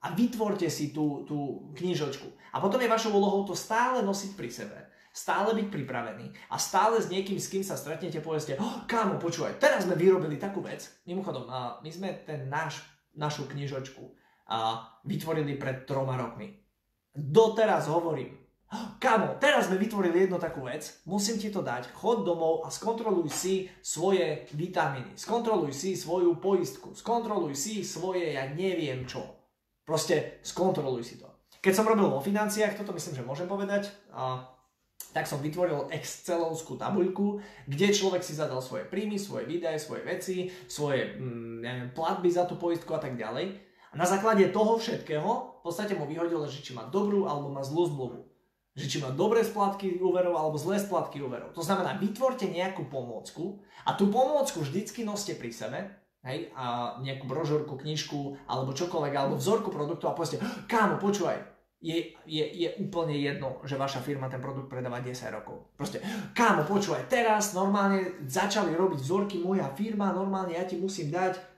A 0.02 0.14
vytvorte 0.14 0.70
si 0.70 0.94
tú, 0.94 1.26
tú 1.26 1.70
knižočku. 1.78 2.54
A 2.54 2.62
potom 2.62 2.82
je 2.82 2.90
vašou 2.90 3.14
úlohou 3.14 3.46
to 3.46 3.58
stále 3.58 4.02
nosiť 4.06 4.32
pri 4.38 4.50
sebe. 4.50 4.78
Stále 5.12 5.52
byť 5.58 5.68
pripravený 5.68 6.54
a 6.54 6.56
stále 6.56 7.02
s 7.02 7.12
niekým, 7.12 7.36
s 7.36 7.52
kým 7.52 7.66
sa 7.66 7.76
stretnete, 7.76 8.24
povedzte, 8.24 8.56
oh, 8.56 8.88
kámo, 8.88 9.20
počúvaj, 9.20 9.60
teraz 9.60 9.84
sme 9.84 10.00
vyrobili 10.00 10.40
takú 10.40 10.64
vec. 10.64 10.88
Mimochodom, 11.04 11.52
my 11.84 11.90
sme 11.92 12.24
ten 12.24 12.48
náš, 12.48 12.80
našu 13.12 13.50
knižočku 13.50 14.00
vytvorili 15.04 15.60
pred 15.60 15.84
troma 15.84 16.16
rokmi. 16.16 16.61
Doteraz 17.12 17.92
hovorím, 17.92 18.42
Kamo, 19.04 19.36
teraz 19.36 19.68
sme 19.68 19.76
vytvorili 19.76 20.24
jednu 20.24 20.40
takú 20.40 20.64
vec, 20.64 21.04
musím 21.04 21.36
ti 21.36 21.52
to 21.52 21.60
dať, 21.60 21.92
chod 21.92 22.24
domov 22.24 22.64
a 22.64 22.72
skontroluj 22.72 23.28
si 23.28 23.68
svoje 23.84 24.48
vitamíny, 24.56 25.20
skontroluj 25.20 25.76
si 25.76 25.92
svoju 26.00 26.40
poistku, 26.40 26.96
skontroluj 26.96 27.52
si 27.52 27.84
svoje, 27.84 28.32
ja 28.32 28.48
neviem 28.48 29.04
čo. 29.04 29.28
Proste 29.84 30.40
skontroluj 30.40 31.04
si 31.04 31.20
to. 31.20 31.28
Keď 31.60 31.74
som 31.76 31.84
robil 31.84 32.08
vo 32.08 32.24
financiách, 32.24 32.80
toto 32.80 32.96
myslím, 32.96 33.20
že 33.20 33.28
môžem 33.28 33.52
povedať, 33.52 33.92
a, 34.16 34.48
tak 35.12 35.28
som 35.28 35.44
vytvoril 35.44 35.92
Excelovskú 35.92 36.80
tabuľku, 36.80 37.44
kde 37.68 37.92
človek 37.92 38.24
si 38.24 38.40
zadal 38.40 38.64
svoje 38.64 38.88
príjmy, 38.88 39.20
svoje 39.20 39.52
výdaje, 39.52 39.84
svoje 39.84 40.08
veci, 40.08 40.48
svoje 40.72 41.20
mm, 41.20 41.60
neviem, 41.60 41.90
platby 41.92 42.32
za 42.32 42.48
tú 42.48 42.56
poistku 42.56 42.96
a 42.96 43.04
tak 43.04 43.20
ďalej. 43.20 43.52
A 43.92 44.00
na 44.00 44.08
základe 44.08 44.48
toho 44.56 44.80
všetkého 44.80 45.51
v 45.62 45.70
podstate 45.70 45.94
mu 45.94 46.10
vyhodilo, 46.10 46.50
že 46.50 46.66
či 46.66 46.74
má 46.74 46.90
dobrú 46.90 47.30
alebo 47.30 47.54
má 47.54 47.62
zlú 47.62 47.86
zmluvu. 47.86 48.20
Že 48.74 48.86
či 48.90 48.98
má 48.98 49.14
dobré 49.14 49.46
splatky 49.46 50.02
úverov 50.02 50.34
alebo 50.34 50.58
zlé 50.58 50.82
splatky 50.82 51.22
úverov. 51.22 51.54
To 51.54 51.62
znamená, 51.62 52.02
vytvorte 52.02 52.50
nejakú 52.50 52.90
pomôcku 52.90 53.62
a 53.86 53.94
tú 53.94 54.10
pomôcku 54.10 54.66
vždycky 54.66 55.06
noste 55.06 55.38
pri 55.38 55.54
sebe, 55.54 55.80
hej, 56.26 56.50
a 56.58 56.98
nejakú 56.98 57.30
brožúrku, 57.30 57.78
knižku 57.78 58.50
alebo 58.50 58.74
čokoľvek, 58.74 59.14
alebo 59.14 59.38
vzorku 59.38 59.70
produktu 59.70 60.10
a 60.10 60.18
povedzte, 60.18 60.42
kámo, 60.66 60.98
počúvaj, 60.98 61.38
je, 61.82 62.14
je, 62.30 62.46
je 62.46 62.70
úplne 62.78 63.18
jedno, 63.18 63.58
že 63.66 63.74
vaša 63.74 64.06
firma 64.06 64.30
ten 64.30 64.38
produkt 64.38 64.70
predáva 64.70 65.02
10 65.02 65.18
rokov. 65.34 65.74
Proste, 65.74 65.98
kámo, 66.38 66.66
počúvaj, 66.66 67.10
teraz 67.10 67.58
normálne 67.58 68.22
začali 68.30 68.74
robiť 68.78 69.00
vzorky 69.02 69.38
moja 69.42 69.66
firma, 69.74 70.14
normálne 70.14 70.54
ja 70.54 70.66
ti 70.66 70.78
musím 70.78 71.10
dať 71.10 71.51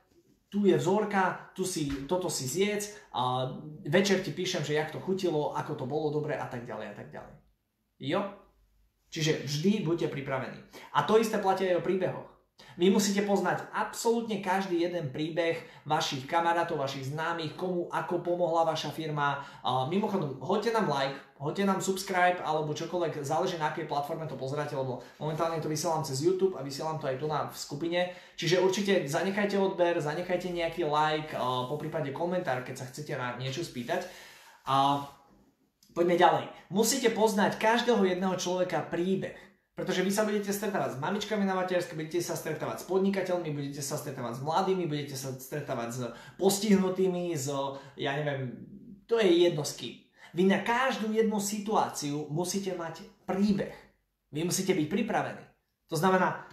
tu 0.54 0.70
je 0.70 0.78
vzorka, 0.78 1.50
tu 1.58 1.66
si, 1.66 1.90
toto 2.06 2.30
si 2.30 2.46
zjedz 2.46 3.10
a 3.18 3.50
večer 3.90 4.22
ti 4.22 4.30
píšem, 4.30 4.62
že 4.62 4.78
jak 4.78 4.94
to 4.94 5.02
chutilo, 5.02 5.58
ako 5.58 5.74
to 5.74 5.86
bolo 5.90 6.14
dobre 6.14 6.38
a 6.38 6.46
tak 6.46 6.70
ďalej 6.70 6.94
a 6.94 6.94
tak 6.94 7.10
ďalej. 7.10 7.34
Jo? 8.06 8.22
Čiže 9.10 9.50
vždy 9.50 9.82
buďte 9.82 10.14
pripravení. 10.14 10.62
A 10.94 11.10
to 11.10 11.18
isté 11.18 11.42
platí 11.42 11.66
aj 11.66 11.82
o 11.82 11.86
príbehoch. 11.86 12.30
Vy 12.78 12.90
musíte 12.90 13.22
poznať 13.22 13.66
absolútne 13.70 14.42
každý 14.42 14.82
jeden 14.82 15.14
príbeh 15.14 15.62
vašich 15.86 16.26
kamarátov, 16.26 16.82
vašich 16.82 17.14
známych, 17.14 17.54
komu 17.54 17.86
ako 17.94 18.26
pomohla 18.26 18.66
vaša 18.66 18.90
firma. 18.90 19.42
mimochodom, 19.90 20.42
hoďte 20.42 20.74
nám 20.74 20.90
like, 20.90 21.18
hoďte 21.38 21.64
nám 21.70 21.80
subscribe 21.84 22.42
alebo 22.42 22.74
čokoľvek, 22.74 23.22
záleží 23.22 23.62
na 23.62 23.70
akej 23.70 23.86
platforme 23.86 24.26
to 24.26 24.40
pozeráte, 24.40 24.74
lebo 24.74 25.06
momentálne 25.22 25.62
to 25.62 25.70
vysielam 25.70 26.02
cez 26.02 26.26
YouTube 26.26 26.58
a 26.58 26.66
vysielam 26.66 26.98
to 26.98 27.06
aj 27.06 27.22
tu 27.22 27.30
na 27.30 27.46
v 27.46 27.56
skupine. 27.56 28.00
Čiže 28.40 28.64
určite 28.64 29.06
zanechajte 29.06 29.60
odber, 29.60 30.02
zanechajte 30.02 30.50
nejaký 30.50 30.90
like, 30.90 31.34
po 31.40 31.76
prípade 31.78 32.10
komentár, 32.10 32.66
keď 32.66 32.76
sa 32.82 32.90
chcete 32.90 33.14
na 33.14 33.38
niečo 33.38 33.62
spýtať. 33.62 34.08
A 34.66 35.04
Poďme 35.94 36.18
ďalej. 36.18 36.46
Musíte 36.74 37.14
poznať 37.14 37.62
každého 37.62 38.02
jedného 38.02 38.34
človeka 38.34 38.82
príbeh. 38.82 39.38
Pretože 39.74 40.06
vy 40.06 40.12
sa 40.14 40.22
budete 40.22 40.54
stretávať 40.54 40.96
s 40.96 41.02
mamičkami 41.02 41.50
na 41.50 41.58
materskej, 41.58 41.98
budete 41.98 42.22
sa 42.22 42.38
stretávať 42.38 42.86
s 42.86 42.88
podnikateľmi, 42.88 43.50
budete 43.50 43.82
sa 43.82 43.98
stretávať 43.98 44.38
s 44.38 44.44
mladými, 44.46 44.86
budete 44.86 45.18
sa 45.18 45.34
stretávať 45.34 45.90
s 45.90 46.00
postihnutými, 46.38 47.34
s, 47.34 47.50
ja 47.98 48.14
neviem, 48.14 48.54
to 49.10 49.18
je 49.18 49.50
jedno 49.50 49.66
s 49.66 49.74
kým. 49.74 49.98
Vy 50.38 50.46
na 50.46 50.62
každú 50.62 51.10
jednu 51.10 51.42
situáciu 51.42 52.30
musíte 52.30 52.78
mať 52.78 53.02
príbeh. 53.26 53.74
Vy 54.30 54.46
musíte 54.46 54.78
byť 54.78 54.88
pripravení. 54.90 55.46
To 55.90 55.98
znamená, 55.98 56.46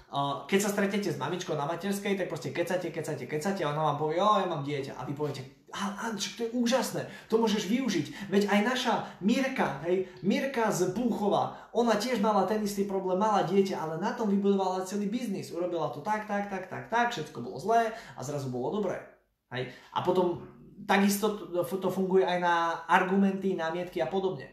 keď 0.51 0.59
sa 0.59 0.75
stretnete 0.75 1.07
s 1.07 1.23
mamičkou 1.23 1.55
na 1.55 1.71
materskej, 1.71 2.19
tak 2.19 2.27
proste 2.27 2.51
kecate, 2.51 2.91
kecate, 2.91 3.31
kecate 3.31 3.63
a 3.63 3.71
ona 3.71 3.95
vám 3.95 3.99
povie, 4.03 4.19
jo, 4.19 4.43
ja 4.43 4.47
mám 4.51 4.67
dieťa. 4.67 4.99
A 4.99 5.07
vy 5.07 5.15
poviete, 5.15 5.47
a 5.71 6.11
to 6.11 6.51
je 6.51 6.51
úžasné, 6.51 7.07
to 7.31 7.39
môžeš 7.39 7.71
využiť. 7.71 8.27
Veď 8.27 8.51
aj 8.51 8.61
naša 8.67 8.95
Mirka, 9.23 9.79
hej, 9.87 10.11
Mirka 10.27 10.75
z 10.75 10.91
Púchova, 10.91 11.71
ona 11.71 11.95
tiež 11.95 12.19
mala 12.19 12.43
ten 12.51 12.59
istý 12.67 12.91
problém, 12.91 13.23
mala 13.23 13.47
dieťa, 13.47 13.79
ale 13.79 13.95
na 14.03 14.11
tom 14.11 14.27
vybudovala 14.27 14.83
celý 14.83 15.07
biznis. 15.07 15.55
Urobila 15.55 15.95
to 15.95 16.03
tak, 16.03 16.27
tak, 16.27 16.51
tak, 16.51 16.67
tak, 16.67 16.91
tak, 16.91 17.15
všetko 17.15 17.39
bolo 17.47 17.63
zlé 17.63 17.95
a 18.19 18.21
zrazu 18.27 18.51
bolo 18.51 18.83
dobré. 18.83 18.99
Hej. 19.55 19.71
A 19.95 20.03
potom 20.03 20.43
takisto 20.91 21.39
to, 21.63 21.63
to 21.63 21.87
funguje 21.87 22.27
aj 22.27 22.39
na 22.43 22.83
argumenty, 22.91 23.55
námietky 23.55 24.03
a 24.03 24.11
podobne. 24.11 24.51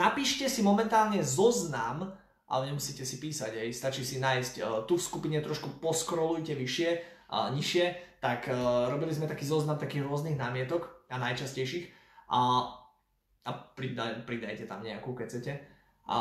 Napíšte 0.00 0.48
si 0.48 0.64
momentálne 0.64 1.20
zoznam, 1.20 2.16
ale 2.48 2.70
nemusíte 2.70 3.06
si 3.06 3.16
písať, 3.16 3.56
hej, 3.56 3.70
stačí 3.72 4.04
si 4.04 4.20
nájsť, 4.20 4.54
uh, 4.60 4.66
tu 4.84 5.00
v 5.00 5.06
skupine 5.06 5.38
trošku 5.40 5.80
poskrolujte 5.80 6.52
vyššie, 6.52 6.90
uh, 7.32 7.48
nižšie, 7.52 8.18
tak 8.20 8.48
uh, 8.52 8.88
robili 8.88 9.12
sme 9.12 9.28
taký 9.28 9.44
zoznam 9.48 9.80
takých 9.80 10.04
rôznych 10.04 10.36
námietok 10.36 11.08
a 11.08 11.16
najčastejších 11.20 11.88
a, 12.28 12.40
a 13.44 13.50
pridaj, 13.76 14.24
pridajte 14.24 14.64
tam 14.64 14.80
nejakú, 14.80 15.12
keď 15.12 15.26
chcete. 15.28 15.52
A 16.08 16.18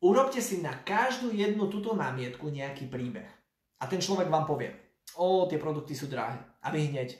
urobte 0.00 0.40
si 0.40 0.60
na 0.60 0.72
každú 0.84 1.32
jednu 1.32 1.68
túto 1.68 1.96
námietku 1.96 2.48
nejaký 2.48 2.88
príbeh. 2.88 3.28
A 3.80 3.84
ten 3.88 4.00
človek 4.00 4.28
vám 4.28 4.48
povie, 4.48 4.72
o, 5.16 5.44
tie 5.48 5.60
produkty 5.60 5.92
sú 5.92 6.08
drahé. 6.08 6.40
A 6.64 6.72
vy 6.72 6.88
hneď, 6.92 7.16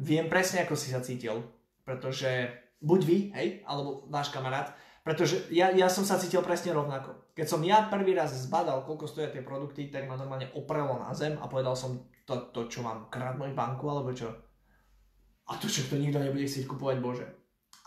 viem 0.00 0.28
presne, 0.28 0.64
ako 0.64 0.76
si 0.76 0.92
sa 0.92 1.04
cítil, 1.04 1.44
pretože 1.84 2.48
buď 2.80 3.00
vy, 3.04 3.18
hej, 3.34 3.48
alebo 3.66 4.06
váš 4.08 4.30
kamarát, 4.30 4.72
pretože 5.08 5.48
ja, 5.48 5.72
ja 5.72 5.88
som 5.88 6.04
sa 6.04 6.20
cítil 6.20 6.44
presne 6.44 6.76
rovnako. 6.76 7.32
Keď 7.32 7.46
som 7.48 7.64
ja 7.64 7.88
prvý 7.88 8.12
raz 8.12 8.28
zbadal, 8.44 8.84
koľko 8.84 9.08
stojí 9.08 9.32
tie 9.32 9.40
produkty, 9.40 9.88
tak 9.88 10.04
ma 10.04 10.20
normálne 10.20 10.52
oprelo 10.52 11.00
na 11.00 11.16
zem 11.16 11.32
a 11.40 11.48
povedal 11.48 11.72
som 11.72 12.04
to, 12.28 12.52
to 12.52 12.68
čo 12.68 12.84
mám 12.84 13.08
kradnúť 13.08 13.56
banku, 13.56 13.88
alebo 13.88 14.12
čo. 14.12 14.28
A 15.48 15.56
to 15.56 15.64
čo, 15.64 15.88
to 15.88 15.96
nikto 15.96 16.20
nebude 16.20 16.44
chcieť 16.44 16.68
kupovať, 16.68 17.00
bože. 17.00 17.24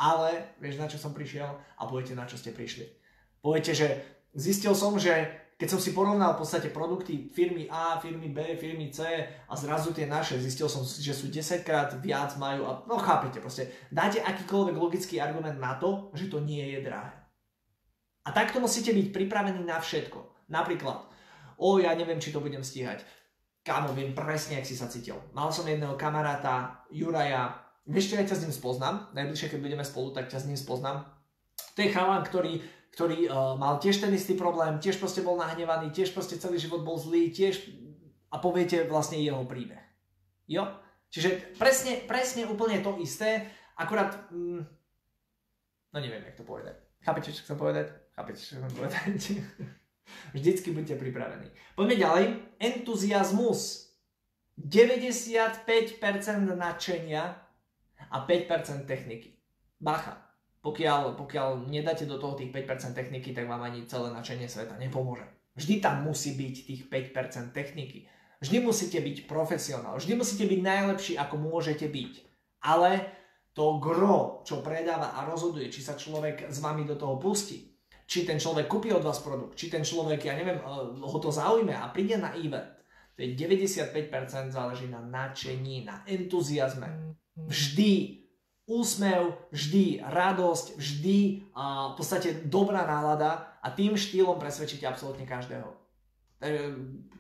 Ale, 0.02 0.58
vieš, 0.58 0.82
na 0.82 0.90
čo 0.90 0.98
som 0.98 1.14
prišiel? 1.14 1.46
A 1.78 1.86
poviete, 1.86 2.18
na 2.18 2.26
čo 2.26 2.42
ste 2.42 2.58
prišli. 2.58 2.90
Poviete, 3.38 3.78
že 3.78 4.02
zistil 4.34 4.74
som, 4.74 4.98
že 4.98 5.14
keď 5.62 5.78
som 5.78 5.78
si 5.78 5.94
porovnal 5.94 6.34
v 6.34 6.42
podstate 6.42 6.74
produkty 6.74 7.30
firmy 7.30 7.70
A, 7.70 8.02
firmy 8.02 8.34
B, 8.34 8.58
firmy 8.58 8.90
C 8.90 9.06
a 9.46 9.54
zrazu 9.54 9.94
tie 9.94 10.10
naše, 10.10 10.42
zistil 10.42 10.66
som, 10.66 10.82
že 10.82 11.14
sú 11.14 11.30
10 11.30 11.62
krát 11.62 11.94
viac 12.02 12.34
majú 12.42 12.66
a 12.66 12.82
no 12.90 12.98
chápete, 12.98 13.38
proste 13.38 13.70
dáte 13.94 14.26
akýkoľvek 14.26 14.74
logický 14.74 15.22
argument 15.22 15.62
na 15.62 15.78
to, 15.78 16.10
že 16.18 16.34
to 16.34 16.42
nie 16.42 16.66
je 16.66 16.82
drahé. 16.82 17.14
A 18.26 18.34
takto 18.34 18.58
musíte 18.58 18.90
byť 18.90 19.14
pripravení 19.14 19.62
na 19.62 19.78
všetko. 19.78 20.50
Napríklad, 20.50 21.06
o 21.62 21.78
ja 21.78 21.94
neviem, 21.94 22.18
či 22.18 22.34
to 22.34 22.42
budem 22.42 22.66
stíhať. 22.66 23.06
Kámo, 23.62 23.94
viem 23.94 24.18
presne, 24.18 24.58
ak 24.58 24.66
si 24.66 24.74
sa 24.74 24.90
cítil. 24.90 25.22
Mal 25.38 25.54
som 25.54 25.70
jedného 25.70 25.94
kamaráta, 25.94 26.90
Juraja, 26.90 27.54
vieš 27.86 28.10
čo, 28.10 28.18
ja 28.18 28.26
ťa 28.26 28.34
s 28.34 28.44
ním 28.50 28.54
spoznám, 28.58 29.14
najbližšie, 29.14 29.54
keď 29.54 29.62
budeme 29.62 29.86
spolu, 29.86 30.10
tak 30.10 30.26
ťa 30.26 30.42
s 30.42 30.50
ním 30.50 30.58
spoznám. 30.58 31.06
To 31.78 31.86
je 31.86 31.94
chalan, 31.94 32.26
ktorý, 32.26 32.66
ktorý 32.92 33.32
uh, 33.32 33.56
mal 33.56 33.80
tiež 33.80 34.04
ten 34.04 34.12
istý 34.12 34.36
problém, 34.36 34.78
tiež 34.78 35.00
proste 35.00 35.24
bol 35.24 35.40
nahnevaný, 35.40 35.96
tiež 35.96 36.12
proste 36.12 36.36
celý 36.36 36.60
život 36.60 36.84
bol 36.84 37.00
zlý, 37.00 37.32
tiež 37.32 37.72
a 38.32 38.40
poviete 38.40 38.84
vlastne 38.88 39.20
jeho 39.20 39.44
príbeh. 39.48 39.80
Jo? 40.48 40.68
Čiže 41.12 41.56
presne, 41.60 42.04
presne 42.08 42.48
úplne 42.48 42.80
to 42.84 42.96
isté, 43.00 43.48
akurát, 43.76 44.32
mm, 44.32 44.64
no 45.92 45.98
neviem, 46.00 46.24
jak 46.24 46.40
to 46.40 46.48
povedať. 46.48 46.80
Chápete, 47.04 47.36
čo 47.36 47.44
chcem 47.44 47.60
povedať? 47.60 47.88
Chápete, 48.16 48.40
čo 48.40 48.60
chcem 48.60 48.72
povedať? 48.76 49.20
Vždycky 50.36 50.72
buďte 50.72 50.96
pripravení. 51.00 51.48
Poďme 51.76 51.96
ďalej. 51.96 52.26
Entuziasmus. 52.60 53.92
95% 54.60 55.66
nadšenia 56.54 57.24
a 58.12 58.18
5% 58.28 58.86
techniky. 58.86 59.40
Bacha. 59.80 60.31
Pokiaľ, 60.62 61.18
pokiaľ 61.18 61.66
nedáte 61.66 62.06
do 62.06 62.22
toho 62.22 62.38
tých 62.38 62.54
5% 62.54 62.94
techniky, 62.94 63.34
tak 63.34 63.50
vám 63.50 63.66
ani 63.66 63.90
celé 63.90 64.14
nadšenie 64.14 64.46
sveta 64.46 64.78
nepomôže. 64.78 65.26
Vždy 65.58 65.82
tam 65.82 66.06
musí 66.06 66.38
byť 66.38 66.56
tých 66.70 66.82
5% 66.88 67.50
techniky. 67.50 68.06
Vždy 68.42 68.58
musíte 68.62 69.02
byť 69.02 69.26
profesionál. 69.26 69.98
Vždy 69.98 70.14
musíte 70.14 70.46
byť 70.46 70.62
najlepší, 70.62 71.14
ako 71.18 71.36
môžete 71.38 71.90
byť. 71.90 72.14
Ale 72.62 73.10
to 73.58 73.82
gro, 73.82 74.46
čo 74.46 74.64
predáva 74.64 75.18
a 75.18 75.28
rozhoduje, 75.28 75.68
či 75.68 75.82
sa 75.84 75.98
človek 75.98 76.48
s 76.48 76.58
vami 76.64 76.88
do 76.88 76.96
toho 76.96 77.18
pustí, 77.18 77.74
či 78.08 78.24
ten 78.24 78.40
človek 78.40 78.70
kúpi 78.70 78.94
od 78.94 79.04
vás 79.04 79.20
produkt, 79.20 79.60
či 79.60 79.68
ten 79.68 79.84
človek, 79.84 80.24
ja 80.24 80.38
neviem, 80.38 80.62
eh, 80.62 80.68
ho 81.02 81.18
to 81.20 81.34
zaujme 81.34 81.74
a 81.76 81.90
príde 81.90 82.16
na 82.22 82.32
event. 82.38 82.80
To 83.18 83.26
je 83.26 83.36
95% 83.36 84.56
záleží 84.56 84.88
na 84.88 85.04
nadšení, 85.04 85.84
na 85.84 86.06
entuziasme. 86.08 87.18
Vždy 87.36 88.21
úsmev, 88.72 89.36
vždy 89.52 90.00
radosť, 90.00 90.80
vždy 90.80 91.52
a 91.52 91.92
v 91.92 92.00
podstate 92.00 92.48
dobrá 92.48 92.88
nálada 92.88 93.60
a 93.60 93.68
tým 93.76 94.00
štýlom 94.00 94.40
presvedčíte 94.40 94.88
absolútne 94.88 95.28
každého. 95.28 95.68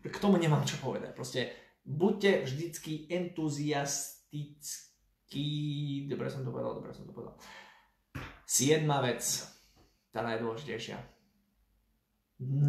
K 0.01 0.17
tomu 0.23 0.39
nemám 0.39 0.63
čo 0.63 0.79
povedať. 0.79 1.11
Proste 1.11 1.51
buďte 1.83 2.47
vždycky 2.47 3.11
entuziastickí. 3.11 6.07
Dobre 6.07 6.31
som 6.31 6.47
to 6.47 6.55
povedal, 6.55 6.79
dobre 6.79 6.95
som 6.95 7.03
to 7.05 7.11
povedal. 7.11 7.35
Siedma 8.47 9.03
vec 9.03 9.19
tá 10.15 10.23
najdôležitejšia. 10.23 10.95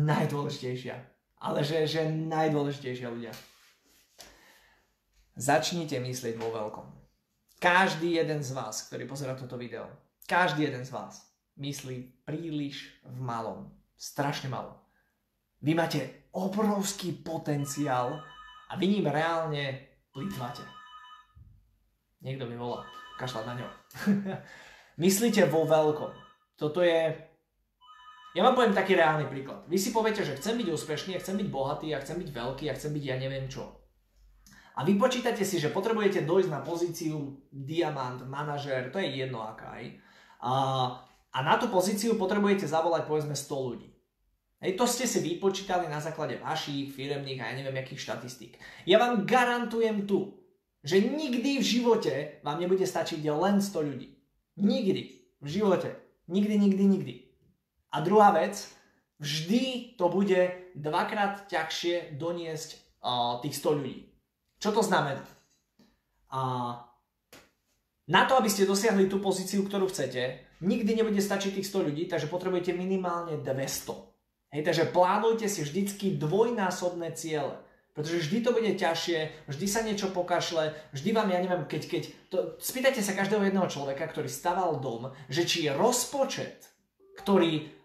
Najdôležitejšia. 0.06 0.94
Ale 1.42 1.66
že, 1.66 1.82
že 1.88 2.06
najdôležitejšia 2.06 3.08
ľudia. 3.10 3.32
Začnite 5.34 5.98
myslieť 5.98 6.36
vo 6.36 6.52
veľkom. 6.52 7.01
Každý 7.62 8.18
jeden 8.18 8.42
z 8.42 8.58
vás, 8.58 8.90
ktorý 8.90 9.06
pozera 9.06 9.38
toto 9.38 9.54
video, 9.54 9.86
každý 10.26 10.66
jeden 10.66 10.82
z 10.82 10.90
vás 10.90 11.30
myslí 11.62 12.26
príliš 12.26 12.90
v 13.06 13.22
malom. 13.22 13.70
Strašne 13.94 14.50
malo. 14.50 14.82
Vy 15.62 15.78
máte 15.78 16.26
obrovský 16.34 17.14
potenciál 17.22 18.18
a 18.66 18.72
vy 18.74 18.90
ním 18.90 19.06
reálne 19.06 19.78
plýtvate. 20.10 20.66
Niekto 22.26 22.50
mi 22.50 22.58
volá, 22.58 22.82
kašľať 23.22 23.44
na 23.46 23.54
ňo. 23.54 23.68
Myslíte 25.06 25.46
vo 25.46 25.62
veľkom. 25.62 26.10
Toto 26.58 26.82
je 26.82 27.14
ja 28.34 28.42
vám 28.42 28.58
poviem 28.58 28.74
taký 28.74 28.98
reálny 28.98 29.30
príklad. 29.30 29.70
Vy 29.70 29.78
si 29.78 29.94
poviete, 29.94 30.26
že 30.26 30.34
chcem 30.34 30.58
byť 30.58 30.66
úspešný, 30.66 31.14
ja 31.14 31.22
chcem 31.22 31.38
byť 31.38 31.46
bohatý, 31.46 31.94
ja 31.94 32.02
chcem 32.02 32.18
byť 32.18 32.30
veľký, 32.34 32.66
ja 32.66 32.74
chcem 32.74 32.90
byť 32.90 33.04
ja 33.06 33.16
neviem 33.22 33.46
čo. 33.46 33.81
A 34.72 34.88
vy 34.88 34.96
počítate 34.96 35.44
si, 35.44 35.60
že 35.60 35.68
potrebujete 35.68 36.24
dojsť 36.24 36.48
na 36.48 36.64
pozíciu 36.64 37.36
diamant, 37.52 38.24
manažér, 38.24 38.88
to 38.88 38.96
je 38.98 39.20
jedno 39.20 39.44
aká 39.44 39.76
aj. 39.76 39.84
A, 40.40 40.52
a 41.28 41.38
na 41.44 41.54
tú 41.60 41.68
pozíciu 41.68 42.16
potrebujete 42.16 42.64
zavolať 42.64 43.04
povedzme 43.04 43.36
100 43.36 43.68
ľudí. 43.68 43.92
Hej, 44.62 44.78
to 44.78 44.86
ste 44.86 45.10
si 45.10 45.18
vypočítali 45.18 45.90
na 45.90 45.98
základe 45.98 46.38
vašich 46.38 46.94
firemných 46.94 47.42
a 47.42 47.50
ja 47.50 47.58
neviem 47.58 47.82
akých 47.82 47.98
štatistík. 47.98 48.56
Ja 48.86 49.02
vám 49.02 49.26
garantujem 49.26 50.06
tu, 50.06 50.38
že 50.86 51.02
nikdy 51.02 51.58
v 51.58 51.66
živote 51.66 52.14
vám 52.46 52.62
nebude 52.62 52.86
stačiť 52.86 53.18
len 53.26 53.58
100 53.58 53.88
ľudí. 53.90 54.08
Nikdy. 54.62 55.02
V 55.42 55.48
živote. 55.50 55.98
Nikdy, 56.30 56.54
nikdy, 56.58 56.84
nikdy. 56.86 57.14
A 57.90 58.00
druhá 58.06 58.30
vec, 58.30 58.70
vždy 59.18 59.98
to 59.98 60.06
bude 60.06 60.70
dvakrát 60.78 61.50
ťažšie 61.50 62.14
doniesť 62.14 62.78
uh, 63.02 63.42
tých 63.42 63.58
100 63.58 63.78
ľudí. 63.82 64.11
Čo 64.62 64.70
to 64.70 64.82
znamená? 64.86 65.26
Uh, 66.30 66.78
na 68.06 68.22
to, 68.30 68.38
aby 68.38 68.46
ste 68.46 68.70
dosiahli 68.70 69.10
tú 69.10 69.18
pozíciu, 69.18 69.66
ktorú 69.66 69.90
chcete, 69.90 70.46
nikdy 70.62 71.02
nebude 71.02 71.18
stačiť 71.18 71.58
tých 71.58 71.66
100 71.66 71.88
ľudí, 71.90 72.02
takže 72.06 72.30
potrebujete 72.30 72.70
minimálne 72.70 73.42
200. 73.42 74.54
Hej, 74.54 74.62
takže 74.62 74.84
plánujte 74.94 75.50
si 75.50 75.66
vždycky 75.66 76.14
dvojnásobné 76.14 77.10
ciele. 77.18 77.58
Pretože 77.92 78.24
vždy 78.24 78.38
to 78.40 78.50
bude 78.56 78.72
ťažšie, 78.72 79.50
vždy 79.52 79.66
sa 79.68 79.84
niečo 79.84 80.08
pokašle, 80.14 80.72
vždy 80.96 81.10
vám, 81.12 81.28
ja 81.28 81.44
neviem, 81.44 81.68
keď, 81.68 81.82
keď, 81.90 82.02
to, 82.32 82.36
spýtajte 82.56 83.04
sa 83.04 83.12
každého 83.12 83.44
jedného 83.44 83.68
človeka, 83.68 84.08
ktorý 84.08 84.32
staval 84.32 84.80
dom, 84.80 85.12
že 85.28 85.44
či 85.44 85.68
rozpočet, 85.68 86.72
ktorý 87.20 87.82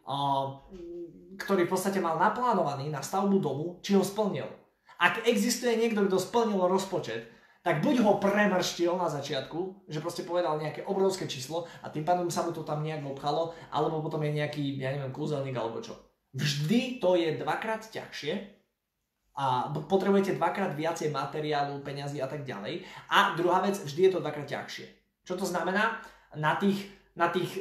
ktorý 1.38 1.68
v 1.68 1.72
podstate 1.72 2.00
mal 2.00 2.16
naplánovaný 2.18 2.88
na 2.88 3.04
stavbu 3.04 3.38
domu, 3.44 3.66
či 3.84 3.94
ho 3.94 4.02
splnil. 4.02 4.48
Ak 4.98 5.30
existuje 5.30 5.78
niekto, 5.78 6.06
kto 6.10 6.18
splnil 6.18 6.66
rozpočet, 6.66 7.30
tak 7.68 7.84
buď 7.84 8.00
ho 8.00 8.16
premrštil 8.18 8.96
na 8.96 9.12
začiatku, 9.12 9.92
že 9.92 10.00
proste 10.00 10.24
povedal 10.24 10.56
nejaké 10.56 10.88
obrovské 10.88 11.28
číslo 11.28 11.68
a 11.84 11.92
tým 11.92 12.08
pádom 12.08 12.32
sa 12.32 12.48
mu 12.48 12.56
to 12.56 12.64
tam 12.64 12.80
nejak 12.80 13.04
obchalo, 13.04 13.52
alebo 13.76 14.00
potom 14.00 14.24
je 14.24 14.40
nejaký, 14.40 14.80
ja 14.80 14.96
neviem, 14.96 15.12
kúzelník 15.12 15.52
alebo 15.52 15.84
čo. 15.84 16.00
Vždy 16.32 17.04
to 17.04 17.20
je 17.20 17.36
dvakrát 17.36 17.84
ťažšie 17.92 18.34
a 19.38 19.70
potrebujete 19.70 20.40
dvakrát 20.40 20.74
viacej 20.80 21.12
materiálu, 21.12 21.84
peňazí 21.84 22.24
a 22.24 22.32
tak 22.32 22.48
ďalej. 22.48 22.88
A 23.12 23.36
druhá 23.36 23.62
vec, 23.62 23.76
vždy 23.78 24.02
je 24.10 24.12
to 24.16 24.24
dvakrát 24.24 24.48
ťažšie. 24.48 24.86
Čo 25.28 25.36
to 25.36 25.46
znamená? 25.46 26.00
Na 26.40 26.56
tých, 26.56 26.88
na 27.20 27.28
tých 27.28 27.52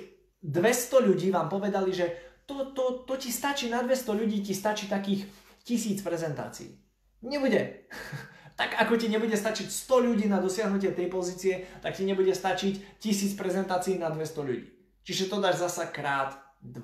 200 0.41 1.03
ľudí 1.03 1.35
vám 1.35 1.51
povedali, 1.51 1.91
že 1.91 2.07
to, 2.47 2.71
to, 2.73 3.03
to 3.05 3.19
ti 3.19 3.35
stačí, 3.35 3.67
na 3.67 3.83
200 3.83 4.07
ľudí 4.15 4.39
ti 4.39 4.55
stačí 4.55 4.87
takých 4.87 5.27
tisíc 5.67 5.99
prezentácií. 5.99 6.86
Nebude. 7.27 7.61
Tak 8.57 8.73
ako 8.73 8.97
ti 8.97 9.13
nebude 9.13 9.37
stačiť 9.37 9.69
100 9.69 10.01
ľudí 10.01 10.33
na 10.33 10.41
dosiahnutie 10.41 10.89
tej 10.97 11.13
pozície, 11.13 11.69
tak 11.85 11.93
ti 11.93 12.09
nebude 12.09 12.33
stačiť 12.33 13.05
1000 13.05 13.37
prezentácií 13.37 14.01
na 14.01 14.09
200 14.09 14.49
ľudí. 14.49 14.65
Čiže 15.05 15.29
to 15.29 15.45
dáš 15.45 15.61
zasa 15.61 15.93
krát 15.93 16.33
2. 16.65 16.81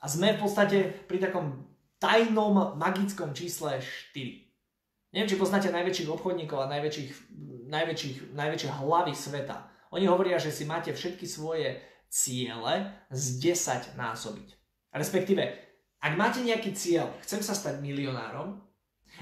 A 0.00 0.04
sme 0.08 0.32
v 0.32 0.40
podstate 0.40 0.88
pri 1.04 1.20
takom 1.20 1.68
tajnom 2.00 2.80
magickom 2.80 3.36
čísle 3.36 3.84
4. 3.84 5.12
Neviem, 5.12 5.28
či 5.28 5.36
poznáte 5.36 5.68
najväčších 5.68 6.08
obchodníkov 6.08 6.56
a 6.56 6.72
najväčších, 6.72 7.10
najväčších, 7.68 8.16
najväčšie 8.32 8.70
hlavy 8.80 9.12
sveta. 9.12 9.68
Oni 9.92 10.08
hovoria, 10.08 10.40
že 10.40 10.52
si 10.52 10.64
máte 10.64 10.96
všetky 10.96 11.28
svoje 11.28 11.84
ciele 12.08 12.92
z 13.12 13.24
10 13.44 13.96
násobiť. 13.96 14.48
Respektíve, 14.96 15.44
ak 16.00 16.12
máte 16.16 16.40
nejaký 16.40 16.72
cieľ, 16.72 17.12
chcem 17.24 17.44
sa 17.44 17.52
stať 17.52 17.84
milionárom, 17.84 18.67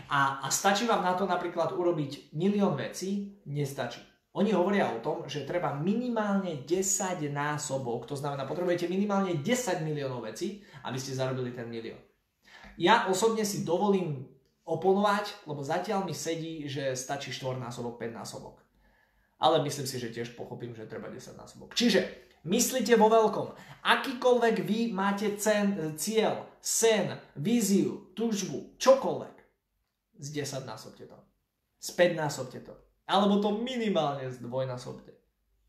a, 0.09 0.45
a 0.45 0.47
stačí 0.51 0.87
vám 0.87 1.03
na 1.03 1.17
to 1.19 1.27
napríklad 1.27 1.75
urobiť 1.75 2.37
milión 2.37 2.79
vecí? 2.79 3.41
Nestačí. 3.49 4.01
Oni 4.37 4.53
hovoria 4.53 4.93
o 4.93 5.01
tom, 5.01 5.25
že 5.25 5.49
treba 5.49 5.73
minimálne 5.73 6.61
10 6.69 7.25
násobok, 7.33 8.05
to 8.05 8.13
znamená, 8.13 8.45
potrebujete 8.45 8.85
minimálne 8.85 9.41
10 9.41 9.81
miliónov 9.81 10.29
vecí, 10.29 10.61
aby 10.85 11.01
ste 11.01 11.17
zarobili 11.17 11.57
ten 11.57 11.65
milión. 11.73 11.97
Ja 12.77 13.09
osobne 13.09 13.49
si 13.49 13.65
dovolím 13.65 14.29
oponovať, 14.69 15.49
lebo 15.49 15.65
zatiaľ 15.65 16.05
mi 16.05 16.13
sedí, 16.13 16.69
že 16.69 16.93
stačí 16.93 17.33
4 17.33 17.57
násobok, 17.57 17.97
5 17.97 18.13
násobok. 18.13 18.61
Ale 19.41 19.65
myslím 19.65 19.89
si, 19.89 19.97
že 19.97 20.13
tiež 20.13 20.37
pochopím, 20.37 20.77
že 20.77 20.85
treba 20.85 21.09
10 21.09 21.33
násobok. 21.41 21.73
Čiže 21.73 22.05
myslíte 22.45 22.93
vo 23.01 23.09
veľkom. 23.09 23.57
Akýkoľvek 23.89 24.57
vy 24.61 24.93
máte 24.93 25.33
cen, 25.41 25.97
cieľ, 25.97 26.45
sen, 26.61 27.17
víziu, 27.41 28.13
túžbu, 28.13 28.77
čokoľvek, 28.77 29.36
z 30.19 30.29
10 30.33 30.67
násobte 30.67 31.05
to. 31.07 31.19
Z 31.79 31.93
5 31.95 32.17
násobte 32.17 32.61
to. 32.61 32.75
Alebo 33.07 33.39
to 33.39 33.63
minimálne 33.63 34.27
z 34.27 34.43
dvojnásobte. 34.43 35.15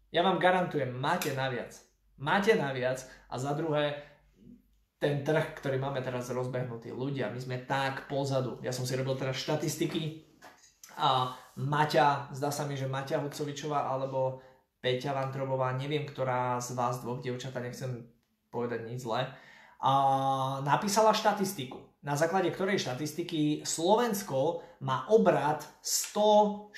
Ja 0.09 0.23
vám 0.23 0.41
garantujem, 0.41 0.89
máte 0.89 1.35
naviac. 1.35 1.75
Máte 2.17 2.57
naviac 2.57 3.05
a 3.29 3.35
za 3.37 3.53
druhé, 3.53 4.01
ten 4.97 5.21
trh, 5.21 5.53
ktorý 5.61 5.77
máme 5.77 6.01
teraz 6.01 6.33
rozbehnutý, 6.33 6.89
ľudia, 6.89 7.29
my 7.29 7.37
sme 7.37 7.57
tak 7.69 8.09
pozadu. 8.09 8.57
Ja 8.65 8.73
som 8.73 8.89
si 8.89 8.97
robil 8.97 9.13
teraz 9.13 9.37
štatistiky 9.37 10.25
a 10.97 11.37
Maťa, 11.61 12.33
zdá 12.33 12.49
sa 12.49 12.65
mi, 12.65 12.73
že 12.73 12.89
Maťa 12.89 13.21
Hucovičová 13.21 13.85
alebo 13.85 14.41
Peťa 14.81 15.13
Vantrobová, 15.13 15.77
neviem, 15.77 16.09
ktorá 16.09 16.57
z 16.57 16.73
vás 16.73 17.05
dvoch 17.05 17.21
dievčatá, 17.21 17.61
nechcem 17.61 18.09
povedať 18.49 18.89
nič 18.89 19.05
zle, 19.05 19.29
a 19.77 19.91
napísala 20.65 21.13
štatistiku 21.13 21.77
na 22.07 22.15
základe 22.15 22.47
ktorej 22.55 22.79
štatistiky 22.79 23.67
Slovensko 23.67 24.63
má 24.79 25.03
obrad 25.11 25.67
149 25.83 26.71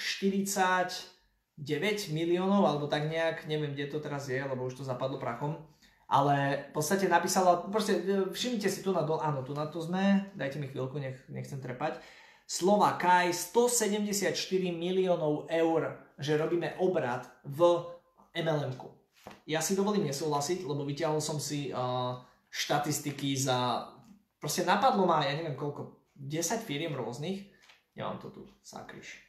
miliónov, 2.09 2.65
alebo 2.65 2.89
tak 2.89 3.05
nejak, 3.05 3.45
neviem, 3.45 3.77
kde 3.77 3.93
to 3.93 4.01
teraz 4.01 4.25
je, 4.25 4.41
lebo 4.41 4.65
už 4.65 4.81
to 4.81 4.89
zapadlo 4.89 5.21
prachom. 5.21 5.61
Ale 6.09 6.65
v 6.73 6.81
podstate 6.81 7.05
napísala, 7.05 7.69
proste 7.69 8.01
e, 8.01 8.33
všimnite 8.33 8.65
si 8.65 8.81
tu 8.81 8.89
na 8.89 9.05
dol, 9.05 9.21
áno, 9.21 9.45
tu 9.45 9.53
na 9.53 9.69
to 9.69 9.77
sme, 9.77 10.33
dajte 10.33 10.57
mi 10.57 10.65
chvíľku, 10.65 10.97
nech, 10.97 11.21
nechcem 11.29 11.61
trepať. 11.61 12.01
Slova 12.49 12.97
Kaj 12.97 13.29
174 13.29 14.33
miliónov 14.73 15.45
eur, 15.45 16.01
že 16.17 16.41
robíme 16.41 16.81
obrad 16.81 17.29
v 17.45 17.85
MLM-ku. 18.33 18.89
Ja 19.45 19.61
si 19.61 19.77
dovolím 19.77 20.09
nesúhlasiť, 20.09 20.65
lebo 20.65 20.81
vyťahol 20.81 21.21
som 21.21 21.37
si 21.37 21.69
uh, 21.69 22.17
štatistiky 22.49 23.37
za 23.37 23.85
Proste 24.39 24.63
napadlo 24.63 25.03
ma, 25.03 25.19
ja 25.27 25.35
neviem 25.35 25.59
koľko, 25.59 25.99
10 26.15 26.63
firiem 26.63 26.95
rôznych. 26.95 27.51
Nemám 27.95 28.19
to 28.23 28.31
tu, 28.31 28.41
sakryš. 28.63 29.19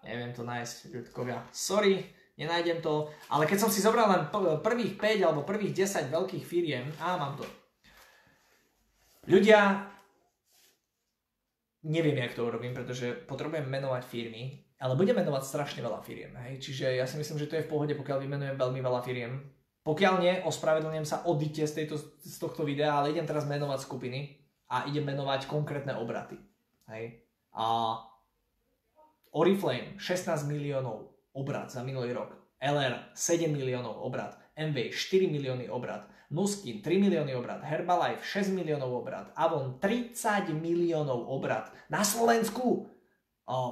Neviem 0.00 0.32
to 0.32 0.40
nájsť, 0.48 0.96
ľudkovia. 0.96 1.44
Sorry, 1.52 2.00
nenájdem 2.40 2.80
to. 2.80 3.12
Ale 3.28 3.44
keď 3.44 3.68
som 3.68 3.70
si 3.72 3.84
zobral 3.84 4.08
len 4.08 4.32
prvých 4.64 4.96
5 4.96 5.26
alebo 5.28 5.44
prvých 5.44 5.76
10 5.84 6.08
veľkých 6.08 6.44
firiem, 6.48 6.88
a 6.96 7.20
mám 7.20 7.36
to. 7.36 7.44
Ľudia, 9.28 9.84
neviem, 11.84 12.16
jak 12.16 12.32
to 12.32 12.48
urobím, 12.48 12.72
pretože 12.72 13.12
potrebujem 13.28 13.68
menovať 13.68 14.08
firmy, 14.08 14.64
ale 14.80 14.96
budem 14.96 15.20
menovať 15.20 15.44
strašne 15.44 15.84
veľa 15.84 16.00
firiem. 16.00 16.32
Hej? 16.48 16.64
Čiže 16.64 16.96
ja 16.96 17.04
si 17.04 17.20
myslím, 17.20 17.36
že 17.36 17.48
to 17.52 17.60
je 17.60 17.68
v 17.68 17.72
pohode, 17.72 17.92
pokiaľ 17.92 18.24
vymenujem 18.24 18.56
veľmi 18.56 18.80
veľa 18.80 19.04
firiem 19.04 19.59
pokiaľ 19.80 20.14
nie, 20.20 20.34
ospravedlňujem 20.44 21.06
sa, 21.08 21.24
odíte 21.24 21.64
z, 21.64 21.72
tejto, 21.82 21.96
z 22.20 22.36
tohto 22.36 22.68
videa, 22.68 22.92
ale 22.92 23.16
idem 23.16 23.24
teraz 23.24 23.48
menovať 23.48 23.80
skupiny 23.84 24.36
a 24.68 24.84
idem 24.86 25.08
menovať 25.08 25.48
konkrétne 25.48 25.96
obraty. 25.96 26.36
Hej. 26.92 27.24
A 27.56 27.96
Oriflame 29.30 29.94
16 29.94 30.50
miliónov 30.50 31.14
obrat 31.30 31.70
za 31.70 31.86
minulý 31.86 32.10
rok, 32.10 32.34
LR 32.58 33.14
7 33.14 33.46
miliónov 33.46 34.02
obrat, 34.02 34.34
MV 34.58 34.90
4 34.90 35.30
milióny 35.30 35.70
obrat, 35.70 36.10
Nuskin 36.34 36.82
3 36.82 36.98
milióny 36.98 37.34
obrat, 37.38 37.62
Herbalife 37.62 38.26
6 38.26 38.50
miliónov 38.50 38.90
obrat, 38.90 39.30
Avon 39.38 39.78
30 39.78 40.50
miliónov 40.58 41.30
obrat. 41.30 41.70
Na 41.90 42.02
Slovensku, 42.02 42.90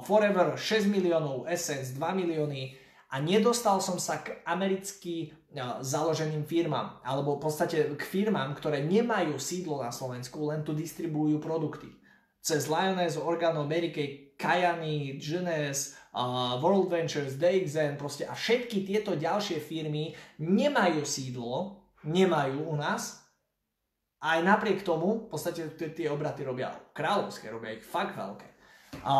Forever 0.03 0.55
6 0.55 0.87
miliónov, 0.91 1.47
Essence 1.47 1.95
2 1.95 2.19
milióny, 2.19 2.78
a 3.09 3.17
nedostal 3.17 3.81
som 3.81 3.97
sa 3.97 4.21
k 4.21 4.37
americky 4.45 5.33
založeným 5.81 6.45
firmám, 6.45 7.01
alebo 7.01 7.41
v 7.41 7.49
podstate 7.49 7.97
k 7.97 8.03
firmám, 8.05 8.53
ktoré 8.53 8.85
nemajú 8.85 9.41
sídlo 9.41 9.81
na 9.81 9.89
Slovensku, 9.89 10.45
len 10.53 10.61
tu 10.61 10.77
distribujú 10.77 11.41
produkty. 11.41 11.89
Cez 12.39 12.69
Lioness, 12.69 13.17
Organo, 13.17 13.65
Amerike, 13.65 14.37
Kayani, 14.37 15.17
Genes, 15.17 15.97
World 16.61 16.93
Ventures, 16.93 17.35
DXN, 17.35 17.97
proste 17.97 18.29
a 18.29 18.37
všetky 18.37 18.85
tieto 18.85 19.17
ďalšie 19.17 19.57
firmy 19.57 20.13
nemajú 20.37 21.01
sídlo, 21.01 21.81
nemajú 22.05 22.69
u 22.69 22.77
nás, 22.77 23.25
aj 24.19 24.43
napriek 24.43 24.83
tomu, 24.83 25.25
v 25.25 25.33
podstate 25.33 25.65
tie 25.75 26.07
obraty 26.11 26.43
robia 26.43 26.75
kráľovské, 26.91 27.47
robia 27.49 27.79
ich 27.79 27.83
fakt 27.87 28.19
veľké. 28.19 28.47
A 29.07 29.15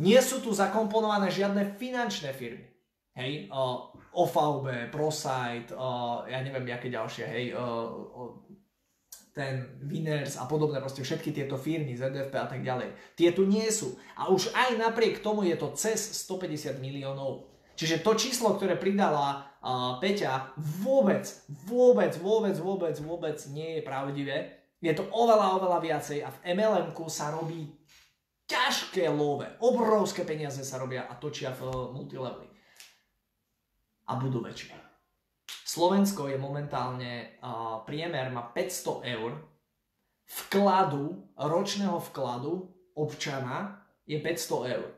nie 0.00 0.16
sú 0.24 0.40
tu 0.40 0.56
zakomponované 0.56 1.28
žiadne 1.28 1.76
finančné 1.76 2.32
firmy. 2.32 2.71
Hej, 3.12 3.52
uh, 3.52 3.92
OVB, 4.16 4.88
ProSite, 4.88 5.76
uh, 5.76 6.24
ja 6.24 6.40
neviem, 6.40 6.64
aké 6.72 6.88
ďalšie, 6.88 7.24
hej, 7.28 7.44
uh, 7.52 7.92
uh, 7.92 8.32
ten 9.36 9.68
Winners 9.84 10.40
a 10.40 10.48
podobné, 10.48 10.80
proste 10.80 11.04
všetky 11.04 11.28
tieto 11.32 11.60
firmy, 11.60 11.92
ZDFP 11.92 12.32
a 12.40 12.48
tak 12.48 12.64
ďalej. 12.64 12.96
Tie 13.12 13.28
tu 13.36 13.44
nie 13.44 13.68
sú. 13.68 14.00
A 14.16 14.32
už 14.32 14.56
aj 14.56 14.80
napriek 14.80 15.20
tomu 15.20 15.44
je 15.44 15.56
to 15.60 15.76
cez 15.76 16.00
150 16.24 16.80
miliónov. 16.80 17.52
Čiže 17.76 18.00
to 18.00 18.16
číslo, 18.16 18.56
ktoré 18.56 18.80
pridala 18.80 19.56
uh, 19.60 20.00
Peťa, 20.00 20.56
vôbec, 20.80 21.24
vôbec, 21.68 22.16
vôbec, 22.16 22.56
vôbec, 22.56 22.96
vôbec 22.96 23.36
nie 23.52 23.80
je 23.80 23.82
pravdivé. 23.84 24.36
Je 24.80 24.92
to 24.96 25.04
oveľa, 25.12 25.60
oveľa 25.60 25.78
viacej 25.84 26.24
a 26.24 26.32
v 26.32 26.52
mlm 26.52 26.96
sa 27.12 27.32
robí 27.32 27.76
ťažké 28.48 29.08
love. 29.12 29.48
Obrovské 29.60 30.24
peniaze 30.24 30.60
sa 30.64 30.80
robia 30.80 31.08
a 31.08 31.16
točia 31.16 31.52
v 31.56 31.92
multilevely 31.92 32.51
a 34.06 34.12
budú 34.18 34.42
väčšie. 34.42 34.74
Slovensko 35.62 36.28
je 36.28 36.36
momentálne, 36.36 37.40
uh, 37.40 37.80
priemer 37.88 38.28
má 38.28 38.44
500 38.52 39.08
eur, 39.08 39.40
vkladu, 40.28 41.32
ročného 41.36 41.96
vkladu 42.12 42.68
občana 42.94 43.88
je 44.04 44.20
500 44.20 44.74
eur. 44.76 44.90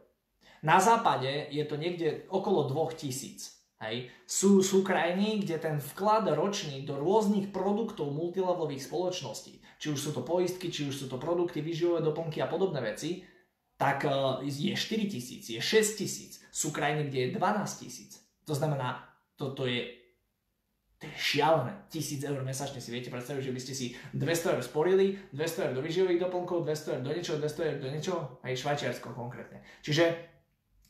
Na 0.64 0.80
západe 0.80 1.46
je 1.52 1.64
to 1.68 1.76
niekde 1.76 2.24
okolo 2.32 2.66
2000. 2.72 3.54
Hej. 3.84 4.08
Sú, 4.24 4.64
sú 4.64 4.80
krajiny, 4.80 5.44
kde 5.44 5.60
ten 5.60 5.76
vklad 5.76 6.24
ročný 6.32 6.88
do 6.88 6.96
rôznych 6.96 7.52
produktov 7.52 8.16
multilevelových 8.16 8.88
spoločností, 8.88 9.60
či 9.76 9.86
už 9.92 10.00
sú 10.00 10.10
to 10.16 10.24
poistky, 10.24 10.72
či 10.72 10.88
už 10.88 11.04
sú 11.04 11.06
to 11.12 11.20
produkty, 11.20 11.60
výživové 11.60 12.00
doplnky 12.00 12.40
a 12.40 12.48
podobné 12.48 12.80
veci, 12.80 13.28
tak 13.76 14.08
je 14.40 14.72
4 14.72 15.12
tisíc, 15.12 15.52
je 15.52 15.60
6 15.60 16.00
tisíc. 16.00 16.40
Sú 16.48 16.72
krajiny, 16.72 17.12
kde 17.12 17.18
je 17.28 17.30
12 17.36 17.82
tisíc. 17.84 18.23
To 18.44 18.54
znamená, 18.54 19.02
toto 19.34 19.64
je, 19.64 19.88
to 21.00 21.08
je 21.08 21.14
šialené. 21.16 21.72
1000 21.90 22.28
eur 22.28 22.40
mesačne 22.44 22.78
si 22.78 22.92
viete 22.92 23.08
predstaviť, 23.08 23.42
že 23.42 23.54
by 23.56 23.60
ste 23.60 23.74
si 23.74 23.86
200 24.12 24.54
eur 24.54 24.62
sporili, 24.62 25.16
200 25.32 25.64
eur 25.68 25.72
do 25.72 25.82
výživových 25.82 26.22
doplnkov, 26.28 26.68
200 26.68 26.94
eur 26.96 27.00
do 27.00 27.10
niečoho, 27.10 27.36
200 27.40 27.68
eur 27.68 27.76
do 27.80 27.88
niečoho, 27.88 28.22
aj 28.44 28.60
Švajčiarsko 28.60 29.16
konkrétne. 29.16 29.64
Čiže 29.80 30.34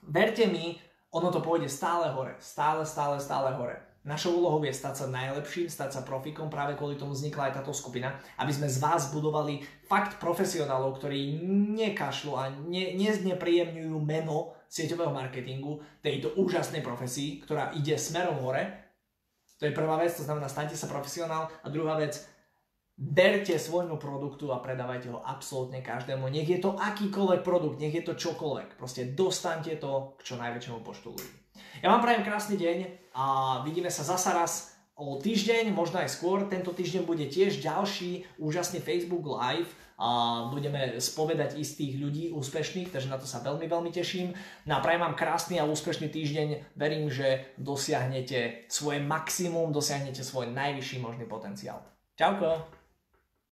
Verte 0.08 0.44
mi, 0.46 0.76
ono 1.16 1.32
to 1.32 1.40
pôjde 1.40 1.68
stále 1.72 2.12
hore, 2.12 2.36
stále, 2.40 2.84
stále, 2.84 3.16
stále 3.20 3.56
hore. 3.56 3.80
Našou 4.04 4.36
úlohou 4.36 4.60
je 4.60 4.76
stať 4.76 4.94
sa 5.00 5.06
najlepším, 5.08 5.72
stať 5.72 5.96
sa 5.96 6.00
profikom, 6.04 6.52
práve 6.52 6.76
kvôli 6.76 7.00
tomu 7.00 7.16
vznikla 7.16 7.48
aj 7.48 7.54
táto 7.56 7.72
skupina, 7.72 8.20
aby 8.36 8.52
sme 8.52 8.68
z 8.68 8.76
vás 8.84 9.08
budovali 9.16 9.64
fakt 9.88 10.20
profesionálov, 10.20 11.00
ktorí 11.00 11.40
nekašľú 11.72 12.32
a 12.36 12.52
ne, 12.52 13.00
neznepríjemňujú 13.00 13.96
meno 14.04 14.52
sieťového 14.74 15.14
marketingu, 15.14 15.78
tejto 16.02 16.34
úžasnej 16.34 16.82
profesii, 16.82 17.38
ktorá 17.46 17.70
ide 17.78 17.94
smerom 17.94 18.42
hore. 18.42 18.90
To 19.62 19.70
je 19.70 19.76
prvá 19.76 19.94
vec, 20.02 20.10
to 20.10 20.26
znamená, 20.26 20.50
staňte 20.50 20.74
sa 20.74 20.90
profesionál. 20.90 21.46
A 21.62 21.70
druhá 21.70 21.94
vec, 21.94 22.18
berte 22.98 23.54
svojmu 23.54 24.02
produktu 24.02 24.50
a 24.50 24.58
predávajte 24.58 25.14
ho 25.14 25.22
absolútne 25.22 25.78
každému. 25.78 26.26
Nech 26.26 26.50
je 26.50 26.58
to 26.58 26.74
akýkoľvek 26.74 27.46
produkt, 27.46 27.78
nech 27.78 27.94
je 27.94 28.02
to 28.02 28.18
čokoľvek. 28.18 28.74
Proste 28.74 29.14
dostaňte 29.14 29.78
to 29.78 30.18
k 30.18 30.20
čo 30.26 30.34
najväčšiemu 30.42 30.78
počtu 30.82 31.14
ľudí. 31.14 31.30
Ja 31.82 31.94
vám 31.94 32.02
prajem 32.02 32.26
krásny 32.26 32.58
deň 32.58 32.78
a 33.14 33.24
vidíme 33.62 33.94
sa 33.94 34.02
zasa 34.02 34.34
raz 34.34 34.74
o 34.98 35.18
týždeň, 35.18 35.70
možno 35.70 36.02
aj 36.02 36.10
skôr. 36.10 36.46
Tento 36.50 36.74
týždeň 36.74 37.02
bude 37.06 37.26
tiež 37.30 37.62
ďalší 37.62 38.26
úžasný 38.42 38.78
Facebook 38.82 39.26
Live 39.26 39.70
a 39.98 40.08
budeme 40.50 40.98
spovedať 40.98 41.58
istých 41.58 41.96
ľudí 42.02 42.24
úspešných, 42.34 42.90
takže 42.90 43.10
na 43.10 43.18
to 43.18 43.26
sa 43.30 43.38
veľmi, 43.40 43.70
veľmi 43.70 43.90
teším. 43.94 44.34
No 44.66 44.78
a 44.78 44.82
vám 44.82 45.14
krásny 45.14 45.62
a 45.62 45.64
úspešný 45.64 46.10
týždeň. 46.10 46.74
Verím, 46.74 47.10
že 47.10 47.54
dosiahnete 47.58 48.66
svoje 48.66 48.98
maximum, 48.98 49.70
dosiahnete 49.70 50.26
svoj 50.26 50.50
najvyšší 50.50 50.98
možný 50.98 51.24
potenciál. 51.30 51.82
Čauko! 52.18 52.83